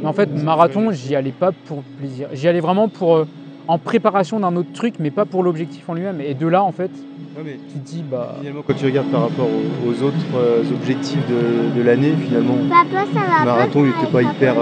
Mais 0.00 0.08
en 0.08 0.14
fait, 0.14 0.32
marathon, 0.42 0.92
j'y 0.92 1.14
allais 1.14 1.32
pas 1.32 1.52
pour 1.52 1.82
plaisir. 1.98 2.28
J'y 2.32 2.48
allais 2.48 2.60
vraiment 2.60 2.88
pour 2.88 3.16
euh, 3.16 3.26
en 3.68 3.78
préparation 3.78 4.40
d'un 4.40 4.56
autre 4.56 4.72
truc, 4.72 4.94
mais 4.98 5.10
pas 5.10 5.26
pour 5.26 5.42
l'objectif 5.42 5.86
en 5.90 5.94
lui-même. 5.94 6.22
Et 6.22 6.32
de 6.32 6.46
là, 6.46 6.62
en 6.62 6.72
fait, 6.72 6.90
tu 7.34 7.78
te 7.78 7.86
dis, 7.86 8.02
bah. 8.02 8.36
Finalement, 8.38 8.62
quand 8.66 8.74
tu 8.74 8.86
regardes 8.86 9.08
par 9.08 9.22
rapport 9.22 9.48
aux, 9.86 10.02
autres 10.02 10.16
euh, 10.36 10.62
objectifs 10.72 11.20
de, 11.28 11.82
l'année, 11.82 12.14
finalement, 12.26 12.56
le 12.56 13.44
marathon, 13.44 13.80
il 13.80 13.88
n'était 13.88 14.10
pas 14.10 14.22
hyper, 14.22 14.54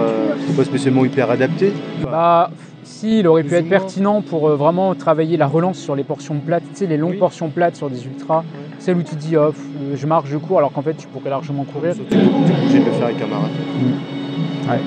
pas 0.56 0.64
spécialement 0.64 1.04
hyper 1.04 1.30
adapté. 1.30 1.72
Bah, 2.02 2.50
si, 2.84 3.20
il 3.20 3.26
aurait 3.26 3.42
pu 3.42 3.54
être 3.54 3.68
pertinent 3.68 4.22
pour 4.22 4.48
euh, 4.48 4.56
vraiment 4.56 4.94
travailler 4.94 5.36
la 5.36 5.46
relance 5.46 5.78
sur 5.78 5.96
les 5.96 6.04
portions 6.04 6.36
plates, 6.36 6.64
tu 6.72 6.80
sais, 6.80 6.86
les 6.86 6.96
longues 6.96 7.18
portions 7.18 7.48
plates 7.48 7.76
sur 7.76 7.90
des 7.90 8.04
ultras, 8.06 8.44
celles 8.78 8.96
où 8.96 9.02
tu 9.02 9.16
dis 9.16 9.36
oh, 9.36 9.52
je 9.94 10.06
marche, 10.06 10.28
je 10.28 10.38
cours, 10.38 10.58
alors 10.58 10.72
qu'en 10.72 10.82
fait 10.82 10.94
tu 10.94 11.06
pourrais 11.08 11.30
largement 11.30 11.64
courir. 11.64 11.94
Tu 11.94 12.16
es 12.16 12.20
obligé 12.20 12.78
de 12.80 12.84
le 12.84 12.90
faire 12.92 13.06
avec 13.06 13.20
un 13.22 13.26
marathon. 13.26 13.48
Mmh. 13.80 14.70
Ouais. 14.70 14.78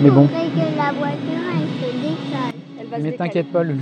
Mais 0.00 0.10
bon. 0.10 0.26
Que 0.26 0.32
la 0.76 0.92
voiture, 0.92 1.18
elle 2.92 3.02
Mais 3.02 3.12
t'inquiète 3.12 3.50
pas, 3.52 3.62
le, 3.62 3.76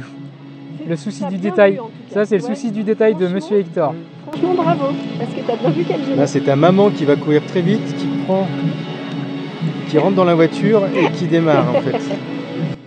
le 0.88 0.96
souci 0.96 1.24
du 1.26 1.38
détail. 1.38 1.78
Ça, 2.12 2.24
c'est 2.24 2.36
le 2.36 2.42
souci 2.42 2.70
du 2.70 2.82
détail 2.82 3.14
de 3.14 3.26
Monsieur 3.28 3.58
Hector. 3.58 3.94
Franchement, 4.26 4.54
bravo, 4.54 4.84
parce 5.18 5.30
que 5.30 5.40
t'as 5.46 5.56
bien 5.56 5.70
vu 5.70 5.84
qu'elle 5.84 6.16
Là, 6.16 6.26
c'est 6.26 6.40
ta 6.40 6.56
maman 6.56 6.90
qui 6.90 7.04
va 7.04 7.16
courir 7.16 7.42
très 7.46 7.62
vite, 7.62 7.84
qui 7.96 8.06
prend 8.24 8.46
qui 9.92 9.98
rentre 9.98 10.16
dans 10.16 10.24
la 10.24 10.34
voiture 10.34 10.86
et 10.86 11.12
qui 11.12 11.26
démarre 11.26 11.68
en 11.68 11.82
fait. 11.82 12.00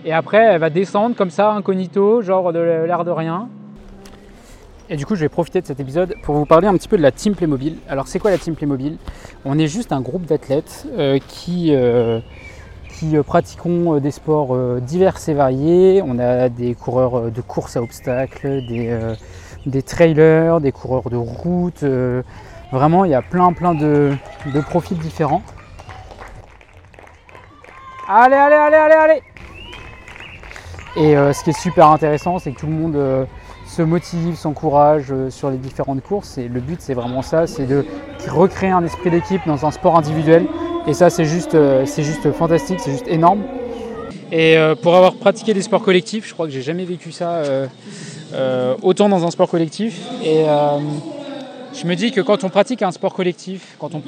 Et 0.04 0.12
après, 0.12 0.38
elle 0.38 0.58
va 0.58 0.70
descendre 0.70 1.14
comme 1.14 1.30
ça, 1.30 1.52
incognito, 1.52 2.20
genre 2.20 2.52
de 2.52 2.58
l'air 2.58 3.04
de 3.04 3.12
rien. 3.12 3.48
Et 4.90 4.96
du 4.96 5.06
coup, 5.06 5.14
je 5.14 5.20
vais 5.20 5.28
profiter 5.28 5.60
de 5.60 5.66
cet 5.68 5.78
épisode 5.78 6.14
pour 6.24 6.34
vous 6.34 6.46
parler 6.46 6.66
un 6.66 6.74
petit 6.74 6.88
peu 6.88 6.96
de 6.96 7.02
la 7.02 7.12
Team 7.12 7.36
Playmobil. 7.36 7.76
Alors, 7.88 8.08
c'est 8.08 8.18
quoi 8.18 8.32
la 8.32 8.38
Team 8.38 8.56
Playmobil? 8.56 8.96
On 9.44 9.56
est 9.56 9.68
juste 9.68 9.92
un 9.92 10.00
groupe 10.00 10.26
d'athlètes 10.26 10.88
euh, 10.98 11.20
qui, 11.28 11.68
euh, 11.76 12.18
qui 12.98 13.16
euh, 13.16 13.22
pratiquons 13.22 14.00
des 14.00 14.10
sports 14.10 14.56
divers 14.80 15.16
et 15.28 15.34
variés. 15.34 16.02
On 16.04 16.18
a 16.18 16.48
des 16.48 16.74
coureurs 16.74 17.30
de 17.30 17.40
course 17.40 17.76
à 17.76 17.82
obstacles, 17.82 18.66
des, 18.66 18.98
des 19.64 19.82
trailers, 19.82 20.60
des 20.60 20.72
coureurs 20.72 21.08
de 21.08 21.16
route. 21.16 21.84
vraiment, 22.72 23.04
il 23.04 23.12
y 23.12 23.14
a 23.14 23.22
plein, 23.22 23.52
plein 23.52 23.74
de, 23.74 24.12
de 24.52 24.60
profils 24.60 24.98
différents. 24.98 25.42
Allez, 28.08 28.36
allez, 28.36 28.54
allez, 28.54 28.76
allez, 28.76 28.94
allez 28.94 29.22
Et 30.96 31.16
euh, 31.16 31.32
ce 31.32 31.42
qui 31.42 31.50
est 31.50 31.60
super 31.60 31.88
intéressant, 31.88 32.38
c'est 32.38 32.52
que 32.52 32.60
tout 32.60 32.66
le 32.66 32.72
monde 32.72 32.94
euh, 32.94 33.24
se 33.66 33.82
motive, 33.82 34.36
s'encourage 34.36 35.06
euh, 35.10 35.28
sur 35.28 35.50
les 35.50 35.56
différentes 35.56 36.02
courses. 36.02 36.38
Et 36.38 36.46
le 36.46 36.60
but, 36.60 36.80
c'est 36.80 36.94
vraiment 36.94 37.22
ça, 37.22 37.48
c'est 37.48 37.66
de 37.66 37.84
recréer 38.28 38.70
un 38.70 38.84
esprit 38.84 39.10
d'équipe 39.10 39.40
dans 39.44 39.66
un 39.66 39.72
sport 39.72 39.98
individuel. 39.98 40.46
Et 40.86 40.94
ça, 40.94 41.10
c'est 41.10 41.24
juste, 41.24 41.56
fantastique, 42.32 42.78
c'est 42.78 42.92
juste 42.92 43.08
énorme. 43.08 43.42
Et 44.30 44.56
pour 44.82 44.94
avoir 44.94 45.14
pratiqué 45.14 45.52
des 45.52 45.62
sports 45.62 45.82
collectifs, 45.82 46.28
je 46.28 46.34
crois 46.34 46.46
que 46.46 46.52
j'ai 46.52 46.62
jamais 46.62 46.84
vécu 46.84 47.10
ça 47.10 47.42
autant 48.82 49.08
dans 49.08 49.24
un 49.26 49.30
sport 49.32 49.48
collectif. 49.48 50.00
Je 51.76 51.86
me 51.86 51.94
dis 51.94 52.10
que 52.10 52.20
quand 52.20 52.42
on 52.42 52.48
pratique 52.48 52.82
un 52.82 52.90
sport 52.90 53.12
collectif, 53.12 53.76
quand 53.78 53.94
on 53.94 54.02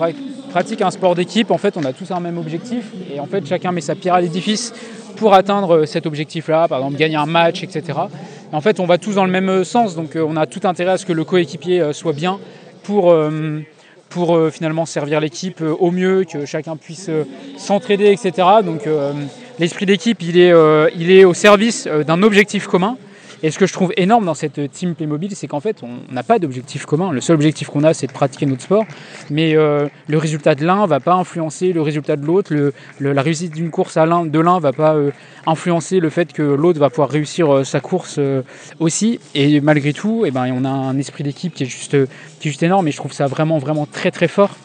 pratique 0.50 0.80
un 0.80 0.90
sport 0.90 1.14
d'équipe, 1.14 1.50
en 1.50 1.58
fait, 1.58 1.76
on 1.76 1.84
a 1.84 1.92
tous 1.92 2.10
un 2.10 2.20
même 2.20 2.38
objectif. 2.38 2.86
Et 3.12 3.20
en 3.20 3.26
fait, 3.26 3.46
chacun 3.46 3.72
met 3.72 3.82
sa 3.82 3.94
pierre 3.94 4.14
à 4.14 4.20
l'édifice 4.20 4.72
pour 5.16 5.34
atteindre 5.34 5.84
cet 5.84 6.06
objectif-là, 6.06 6.68
par 6.68 6.78
exemple 6.78 6.96
gagner 6.96 7.16
un 7.16 7.26
match, 7.26 7.62
etc. 7.62 7.98
en 8.52 8.60
fait, 8.60 8.80
on 8.80 8.86
va 8.86 8.96
tous 8.96 9.14
dans 9.14 9.24
le 9.24 9.30
même 9.30 9.64
sens. 9.64 9.94
Donc, 9.96 10.16
euh, 10.16 10.24
on 10.26 10.36
a 10.36 10.46
tout 10.46 10.60
intérêt 10.64 10.92
à 10.92 10.98
ce 10.98 11.04
que 11.04 11.12
le 11.12 11.24
coéquipier 11.24 11.80
euh, 11.80 11.92
soit 11.92 12.12
bien 12.12 12.38
pour, 12.84 13.10
euh, 13.10 13.60
pour 14.08 14.38
finalement 14.50 14.86
servir 14.86 15.20
l'équipe 15.20 15.60
au 15.60 15.90
mieux, 15.90 16.24
que 16.24 16.46
chacun 16.46 16.76
puisse 16.76 17.10
s'entraider, 17.58 18.06
etc. 18.12 18.48
Donc, 18.64 18.88
l'esprit 19.58 19.84
d'équipe, 19.84 20.22
il, 20.22 20.36
il 20.36 21.10
est 21.10 21.24
au 21.26 21.34
service 21.34 21.86
d'un 21.86 22.22
objectif 22.22 22.66
commun. 22.66 22.96
Et 23.42 23.50
ce 23.52 23.58
que 23.58 23.66
je 23.66 23.72
trouve 23.72 23.92
énorme 23.96 24.24
dans 24.24 24.34
cette 24.34 24.70
team 24.72 24.94
Playmobil, 24.94 25.34
c'est 25.36 25.46
qu'en 25.46 25.60
fait, 25.60 25.82
on 25.82 26.12
n'a 26.12 26.24
pas 26.24 26.38
d'objectif 26.38 26.86
commun. 26.86 27.12
Le 27.12 27.20
seul 27.20 27.34
objectif 27.34 27.68
qu'on 27.68 27.84
a, 27.84 27.94
c'est 27.94 28.08
de 28.08 28.12
pratiquer 28.12 28.46
notre 28.46 28.62
sport. 28.62 28.84
Mais 29.30 29.56
euh, 29.56 29.86
le 30.08 30.18
résultat 30.18 30.54
de 30.54 30.64
l'un 30.64 30.86
va 30.86 30.98
pas 30.98 31.14
influencer 31.14 31.72
le 31.72 31.80
résultat 31.80 32.16
de 32.16 32.26
l'autre. 32.26 32.52
la 33.00 33.22
réussite 33.22 33.54
d'une 33.54 33.70
course 33.70 33.96
à 33.96 34.06
l'un 34.06 34.26
de 34.26 34.38
l'un 34.40 34.58
va 34.58 34.72
pas 34.72 34.94
euh, 34.94 35.12
influencer 35.46 36.00
le 36.00 36.10
fait 36.10 36.32
que 36.32 36.42
l'autre 36.42 36.80
va 36.80 36.90
pouvoir 36.90 37.10
réussir 37.10 37.54
euh, 37.54 37.64
sa 37.64 37.80
course 37.80 38.18
aussi. 38.80 39.20
Et 39.34 39.60
malgré 39.60 39.92
tout, 39.92 40.24
eh 40.26 40.30
ben, 40.30 40.52
on 40.52 40.64
a 40.64 40.70
un 40.70 40.98
esprit 40.98 41.22
d'équipe 41.22 41.54
qui 41.54 41.62
est 41.62 41.66
juste, 41.66 41.96
qui 42.40 42.48
est 42.48 42.50
juste 42.50 42.62
énorme. 42.62 42.88
Et 42.88 42.90
je 42.90 42.96
trouve 42.96 43.12
ça 43.12 43.26
vraiment, 43.26 43.58
vraiment 43.58 43.86
très, 43.86 44.10
très 44.10 44.28
fort. 44.28 44.56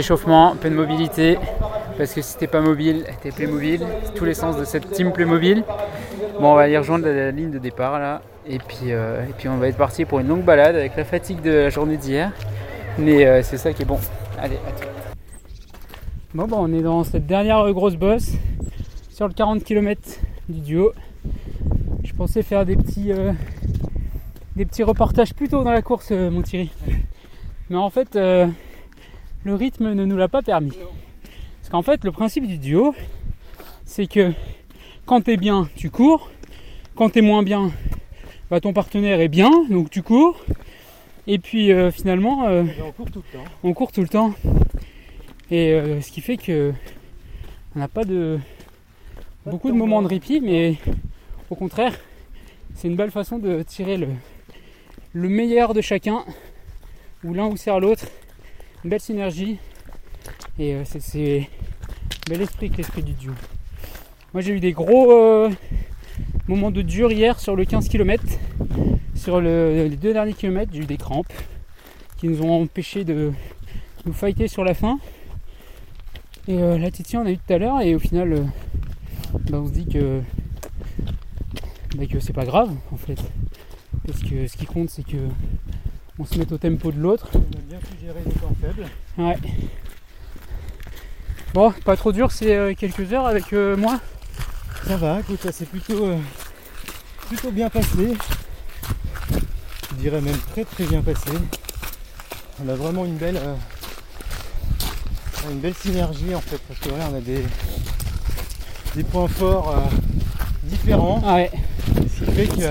Peu 0.00 0.70
de 0.70 0.74
mobilité. 0.74 1.38
parce 1.96 2.14
que 2.14 2.22
si 2.22 2.36
t'es 2.38 2.46
pas 2.46 2.60
mobile, 2.60 3.04
t'es 3.20 3.32
Playmobil, 3.32 3.80
tous 4.14 4.24
les 4.24 4.34
sens 4.34 4.56
de 4.56 4.64
cette 4.64 4.92
team 4.92 5.12
Playmobil. 5.12 5.64
Bon, 6.40 6.52
on 6.52 6.54
va 6.54 6.62
aller 6.62 6.78
rejoindre 6.78 7.08
la, 7.08 7.32
ligne 7.32 7.50
de 7.50 7.58
départ 7.58 7.98
là, 7.98 8.22
et 8.46 8.58
puis, 8.58 8.92
euh, 8.92 9.24
et 9.24 9.32
puis 9.36 9.48
on 9.48 9.56
va 9.56 9.66
être 9.66 9.76
parti 9.76 10.04
pour 10.04 10.20
une 10.20 10.28
longue 10.28 10.44
balade 10.44 10.76
avec 10.76 10.96
la 10.96 11.04
fatigue 11.04 11.42
de 11.42 11.50
la 11.50 11.68
journée 11.68 11.96
d'hier. 11.96 12.30
Mais 12.96 13.26
euh, 13.26 13.42
c'est 13.42 13.56
ça 13.56 13.72
qui 13.72 13.82
est 13.82 13.84
bon. 13.84 13.98
Allez, 14.38 14.54
à 14.54 14.70
tout. 14.70 14.88
Bon, 16.32 16.46
bon, 16.46 16.58
on 16.60 16.72
est 16.72 16.82
dans 16.82 17.02
cette 17.02 17.26
dernière 17.26 17.68
grosse 17.72 17.96
bosse 17.96 18.30
sur 19.10 19.26
le 19.26 19.34
40 19.34 19.64
km 19.64 20.00
du 20.48 20.60
duo. 20.60 20.92
Je 22.04 22.12
pensais 22.12 22.42
faire 22.42 22.64
des 22.64 22.76
petits, 22.76 23.10
euh, 23.10 23.32
des 24.54 24.64
petits 24.64 24.84
reportages 24.84 25.34
plus 25.34 25.48
tôt 25.48 25.64
dans 25.64 25.72
la 25.72 25.82
course, 25.82 26.12
mon 26.12 26.42
Thierry. 26.42 26.70
Mais 27.68 27.76
en 27.76 27.90
fait, 27.90 28.16
le 29.44 29.54
rythme 29.54 29.92
ne 29.92 30.04
nous 30.04 30.16
l'a 30.16 30.28
pas 30.28 30.42
permis. 30.42 30.72
Parce 31.60 31.70
qu'en 31.70 31.82
fait, 31.82 32.04
le 32.04 32.12
principe 32.12 32.46
du 32.46 32.58
duo, 32.58 32.94
c'est 33.84 34.06
que 34.06 34.32
quand 35.06 35.22
tu 35.22 35.32
es 35.32 35.36
bien, 35.36 35.68
tu 35.76 35.90
cours. 35.90 36.30
Quand 36.94 37.10
tu 37.10 37.20
es 37.20 37.22
moins 37.22 37.42
bien, 37.42 37.70
bah, 38.50 38.60
ton 38.60 38.72
partenaire 38.72 39.20
est 39.20 39.28
bien, 39.28 39.50
donc 39.70 39.90
tu 39.90 40.02
cours. 40.02 40.44
Et 41.26 41.38
puis 41.38 41.72
euh, 41.72 41.90
finalement, 41.90 42.46
euh, 42.46 42.64
on 42.82 42.92
court 42.92 43.10
tout 43.10 43.22
le 43.32 43.38
temps. 43.38 43.44
On 43.62 43.72
court 43.74 43.92
tout 43.92 44.00
le 44.00 44.08
temps. 44.08 44.34
Et 45.50 45.72
euh, 45.72 46.00
ce 46.00 46.10
qui 46.10 46.20
fait 46.20 46.36
que 46.36 46.72
on 47.76 47.78
n'a 47.78 47.88
pas 47.88 48.04
de 48.04 48.38
beaucoup 49.44 49.68
de, 49.70 49.76
moments 49.76 50.02
de 50.02 50.08
répit, 50.08 50.40
mais 50.40 50.76
au 51.50 51.54
contraire, 51.54 51.94
c'est 52.74 52.88
une 52.88 52.96
belle 52.96 53.10
façon 53.10 53.38
de 53.38 53.62
tirer 53.62 53.96
le, 53.96 54.08
le 55.12 55.28
meilleur 55.28 55.74
de 55.74 55.80
chacun, 55.80 56.24
où 57.24 57.34
l'un 57.34 57.48
vous 57.48 57.56
sert 57.56 57.80
l'autre, 57.80 58.06
belle 58.84 59.00
synergie. 59.00 59.58
Et 60.58 60.76
c'est 60.84 61.48
bel 62.28 62.42
esprit 62.42 62.70
que 62.70 62.76
l'esprit 62.78 63.02
du 63.02 63.12
duo. 63.12 63.32
Moi 64.34 64.42
j'ai 64.42 64.52
eu 64.52 64.60
des 64.60 64.72
gros 64.72 65.10
euh, 65.12 65.50
moments 66.46 66.70
de 66.70 66.82
dur 66.82 67.10
hier 67.10 67.40
sur 67.40 67.56
le 67.56 67.64
15 67.64 67.88
km. 67.88 68.22
Sur 69.14 69.40
les 69.40 69.88
deux 69.90 70.12
derniers 70.12 70.34
kilomètres, 70.34 70.70
j'ai 70.72 70.80
eu 70.80 70.86
des 70.86 70.96
crampes 70.96 71.32
qui 72.18 72.28
nous 72.28 72.42
ont 72.42 72.62
empêché 72.62 73.04
de 73.04 73.32
nous 74.04 74.12
fighter 74.12 74.48
sur 74.48 74.64
la 74.64 74.74
fin. 74.74 74.98
Et 76.46 76.58
euh, 76.58 76.78
la 76.78 76.90
Titi 76.90 77.16
on 77.16 77.24
a 77.24 77.30
eu 77.30 77.38
tout 77.38 77.52
à 77.52 77.58
l'heure 77.58 77.80
et 77.80 77.94
au 77.94 77.98
final 77.98 78.32
euh, 78.32 78.44
bah, 79.50 79.60
on 79.60 79.66
se 79.66 79.72
dit 79.72 79.86
bah, 81.96 82.06
que 82.06 82.20
c'est 82.20 82.32
pas 82.32 82.44
grave 82.44 82.70
en 82.92 82.96
fait. 82.96 83.20
Parce 84.06 84.20
que 84.22 84.46
ce 84.46 84.56
qui 84.56 84.66
compte 84.66 84.90
c'est 84.90 85.06
que 85.06 85.28
on 86.18 86.24
se 86.24 86.38
mette 86.38 86.52
au 86.52 86.58
tempo 86.58 86.92
de 86.92 87.00
l'autre. 87.00 87.28
On 87.34 87.38
a 87.38 87.60
bien 87.68 87.78
pu 87.78 87.98
gérer 88.00 88.20
les 88.24 88.32
temps 88.32 88.54
faibles. 88.60 88.86
Ouais. 89.16 89.36
Bon, 91.54 91.72
pas 91.84 91.96
trop 91.96 92.12
dur, 92.12 92.30
c'est 92.30 92.74
quelques 92.78 93.12
heures 93.12 93.26
avec 93.26 93.52
moi? 93.52 94.00
Ça 94.86 94.96
va, 94.96 95.20
écoute, 95.20 95.40
ça 95.42 95.52
s'est 95.52 95.66
plutôt, 95.66 96.06
euh, 96.06 96.16
plutôt 97.26 97.50
bien 97.50 97.68
passé. 97.68 98.14
Je 99.90 99.96
dirais 99.96 100.20
même 100.20 100.38
très 100.52 100.64
très 100.64 100.84
bien 100.84 101.02
passé. 101.02 101.30
On 102.64 102.68
a 102.70 102.74
vraiment 102.74 103.04
une 103.04 103.16
belle, 103.16 103.36
euh, 103.36 103.54
une 105.50 105.58
belle 105.58 105.74
synergie 105.74 106.34
en 106.34 106.40
fait, 106.40 106.58
parce 106.66 106.80
que 106.80 106.88
voilà, 106.88 107.10
on 107.12 107.16
a 107.16 107.20
des, 107.20 107.44
des 108.94 109.04
points 109.04 109.28
forts 109.28 109.76
euh, 109.76 109.80
différents. 110.62 111.22
Ah 111.26 111.34
ouais. 111.34 111.50
Ce 112.18 112.24
qui 112.24 112.30
fait 112.32 112.46
que 112.46 112.62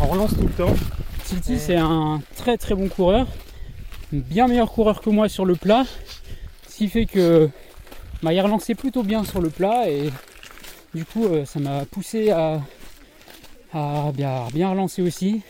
on, 0.00 0.06
relance 0.06 0.34
tout 0.36 0.42
le 0.42 0.48
temps. 0.50 0.74
Titi 1.28 1.58
c'est 1.58 1.76
un 1.76 2.22
très 2.36 2.56
très 2.56 2.74
bon 2.74 2.88
coureur, 2.88 3.26
bien 4.12 4.48
meilleur 4.48 4.72
coureur 4.72 5.02
que 5.02 5.10
moi 5.10 5.28
sur 5.28 5.44
le 5.44 5.56
plat, 5.56 5.84
ce 6.66 6.76
qui 6.76 6.88
fait 6.88 7.04
que 7.04 7.50
bah, 8.22 8.32
il 8.32 8.40
relancé 8.40 8.74
plutôt 8.74 9.02
bien 9.02 9.24
sur 9.24 9.42
le 9.42 9.50
plat 9.50 9.90
et 9.90 10.10
du 10.94 11.04
coup 11.04 11.26
euh, 11.26 11.44
ça 11.44 11.60
m'a 11.60 11.84
poussé 11.84 12.30
à, 12.30 12.62
bien, 14.14 14.70
relancer 14.70 15.02
aussi. 15.02 15.42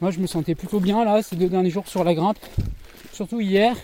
Moi 0.00 0.12
je 0.12 0.18
me 0.18 0.26
sentais 0.26 0.54
plutôt 0.54 0.80
bien 0.80 1.04
là 1.04 1.22
ces 1.22 1.36
deux 1.36 1.50
derniers 1.50 1.68
jours 1.68 1.86
sur 1.86 2.02
la 2.02 2.14
grimpe, 2.14 2.38
surtout 3.12 3.42
hier. 3.42 3.76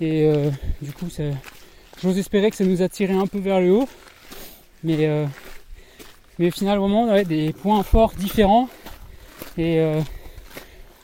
Et 0.00 0.24
euh, 0.24 0.50
du 0.80 0.92
coup 0.92 1.08
j'ose 2.02 2.16
espérer 2.16 2.48
que 2.50 2.56
ça 2.56 2.64
nous 2.64 2.80
a 2.80 2.88
tiré 2.88 3.12
un 3.12 3.26
peu 3.26 3.40
vers 3.40 3.60
le 3.60 3.72
haut. 3.72 3.88
Mais, 4.84 5.06
euh, 5.06 5.26
mais 6.38 6.50
on 6.62 7.08
avait 7.10 7.24
des 7.26 7.52
points 7.52 7.82
forts 7.82 8.14
différents. 8.16 8.70
Et 9.58 9.84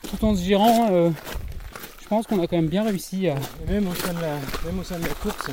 tout 0.09 0.25
en 0.25 0.35
se 0.35 0.43
gérant 0.43 1.11
je 2.09 2.15
pense 2.15 2.25
qu'on 2.25 2.41
a 2.41 2.47
quand 2.47 2.55
même 2.55 2.69
bien 2.69 2.83
réussi 2.83 3.27
à. 3.27 3.35
même 3.67 3.87
au 3.87 3.93
sein 3.93 4.11
de 4.15 4.19
la, 4.19 4.33
même 4.65 4.79
au 4.79 4.83
sein 4.83 4.97
de 4.97 5.03
la 5.03 5.13
course, 5.13 5.51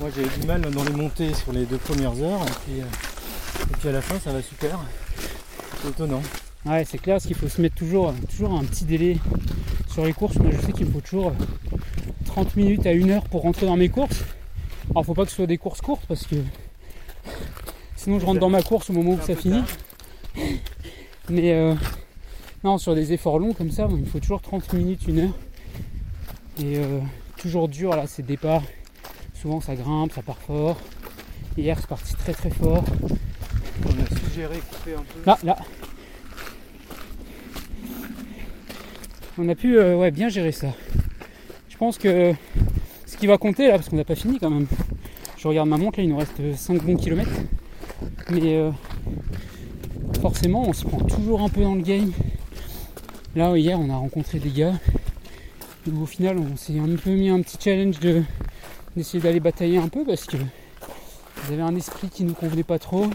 moi 0.00 0.10
j'ai 0.14 0.20
eu 0.20 0.40
du 0.40 0.46
mal 0.46 0.60
dans 0.60 0.84
les 0.84 0.92
montées 0.92 1.32
sur 1.32 1.50
les 1.50 1.64
deux 1.64 1.78
premières 1.78 2.20
heures, 2.20 2.42
et 2.44 2.82
puis, 3.78 3.88
à 3.88 3.92
la 3.92 4.02
fin 4.02 4.18
ça 4.20 4.34
va 4.34 4.42
super. 4.42 4.78
C'est 5.80 5.88
étonnant. 5.88 6.20
Ouais, 6.66 6.84
c'est 6.84 6.98
clair, 6.98 7.14
parce 7.14 7.24
qu'il 7.24 7.36
faut 7.36 7.48
se 7.48 7.62
mettre 7.62 7.74
toujours, 7.74 8.12
toujours 8.28 8.52
un 8.52 8.64
petit 8.64 8.84
délai 8.84 9.16
sur 9.90 10.04
les 10.04 10.12
courses. 10.12 10.36
Moi 10.36 10.50
je 10.52 10.60
sais 10.66 10.72
qu'il 10.72 10.84
me 10.84 10.92
faut 10.92 11.00
toujours 11.00 11.32
30 12.26 12.54
minutes 12.56 12.84
à 12.84 12.90
1 12.90 13.08
heure 13.08 13.24
pour 13.24 13.40
rentrer 13.40 13.64
dans 13.64 13.78
mes 13.78 13.88
courses. 13.88 14.20
Alors 14.90 15.06
faut 15.06 15.14
pas 15.14 15.24
que 15.24 15.30
ce 15.30 15.36
soit 15.36 15.46
des 15.46 15.56
courses 15.56 15.80
courtes 15.80 16.04
parce 16.06 16.26
que 16.26 16.36
sinon 17.96 18.20
je 18.20 18.26
rentre 18.26 18.40
dans 18.40 18.50
ma 18.50 18.62
course 18.62 18.90
au 18.90 18.92
moment 18.92 19.12
où 19.12 19.26
ça 19.26 19.36
finit. 19.36 19.62
Mais 21.28 21.52
euh, 21.52 21.74
non, 22.64 22.78
sur 22.78 22.94
des 22.94 23.12
efforts 23.12 23.38
longs 23.38 23.52
comme 23.52 23.70
ça, 23.70 23.86
il 23.90 23.96
me 23.96 24.04
faut 24.04 24.20
toujours 24.20 24.40
30 24.40 24.72
minutes, 24.72 25.00
1 25.08 25.18
heure. 25.18 25.34
Et 26.58 26.76
euh, 26.78 27.00
toujours 27.38 27.68
dur 27.68 27.96
là 27.96 28.06
ces 28.06 28.22
départs. 28.22 28.62
Souvent 29.34 29.60
ça 29.60 29.74
grimpe, 29.74 30.12
ça 30.12 30.22
part 30.22 30.38
fort. 30.38 30.78
Hier 31.56 31.76
c'est 31.78 31.88
parti 31.88 32.14
très 32.14 32.32
très 32.32 32.50
fort. 32.50 32.84
On 33.84 33.90
a 33.90 34.20
suggéré 34.20 34.58
couper 34.58 34.94
un 34.94 35.02
peu. 35.02 35.26
Là, 35.26 35.38
là. 35.42 35.58
On 39.38 39.48
a 39.48 39.54
pu 39.54 39.78
euh, 39.78 39.96
ouais, 39.96 40.10
bien 40.10 40.28
gérer 40.28 40.52
ça. 40.52 40.68
Je 41.68 41.76
pense 41.76 41.98
que 41.98 42.32
ce 43.06 43.16
qui 43.16 43.26
va 43.26 43.38
compter 43.38 43.66
là, 43.66 43.74
parce 43.74 43.88
qu'on 43.88 43.96
n'a 43.96 44.04
pas 44.04 44.14
fini 44.14 44.38
quand 44.38 44.50
même. 44.50 44.66
Je 45.38 45.48
regarde 45.48 45.68
ma 45.68 45.78
montre 45.78 45.98
là, 45.98 46.04
il 46.04 46.10
nous 46.10 46.18
reste 46.18 46.54
5 46.54 46.84
bons 46.84 46.96
kilomètres. 46.96 47.30
Mais 48.30 48.56
euh, 48.56 48.70
forcément 50.22 50.66
on 50.66 50.72
se 50.72 50.84
prend 50.84 51.00
toujours 51.00 51.42
un 51.42 51.50
peu 51.50 51.62
dans 51.62 51.74
le 51.74 51.82
game. 51.82 52.12
Là 53.36 53.54
hier 53.58 53.78
on 53.78 53.90
a 53.90 53.96
rencontré 53.96 54.38
des 54.38 54.50
gars 54.50 54.74
au 55.90 56.06
final, 56.06 56.38
on 56.38 56.56
s'est 56.56 56.78
un 56.78 56.96
peu 56.96 57.10
mis 57.10 57.28
un 57.28 57.40
petit 57.42 57.56
challenge 57.60 57.98
de, 57.98 58.22
d'essayer 58.96 59.20
d'aller 59.22 59.40
batailler 59.40 59.78
un 59.78 59.88
peu 59.88 60.04
parce 60.04 60.24
que 60.24 60.36
vous 60.36 61.52
avez 61.52 61.62
un 61.62 61.74
esprit 61.74 62.08
qui 62.08 62.24
nous 62.24 62.34
convenait 62.34 62.62
pas 62.62 62.78
trop. 62.78 63.06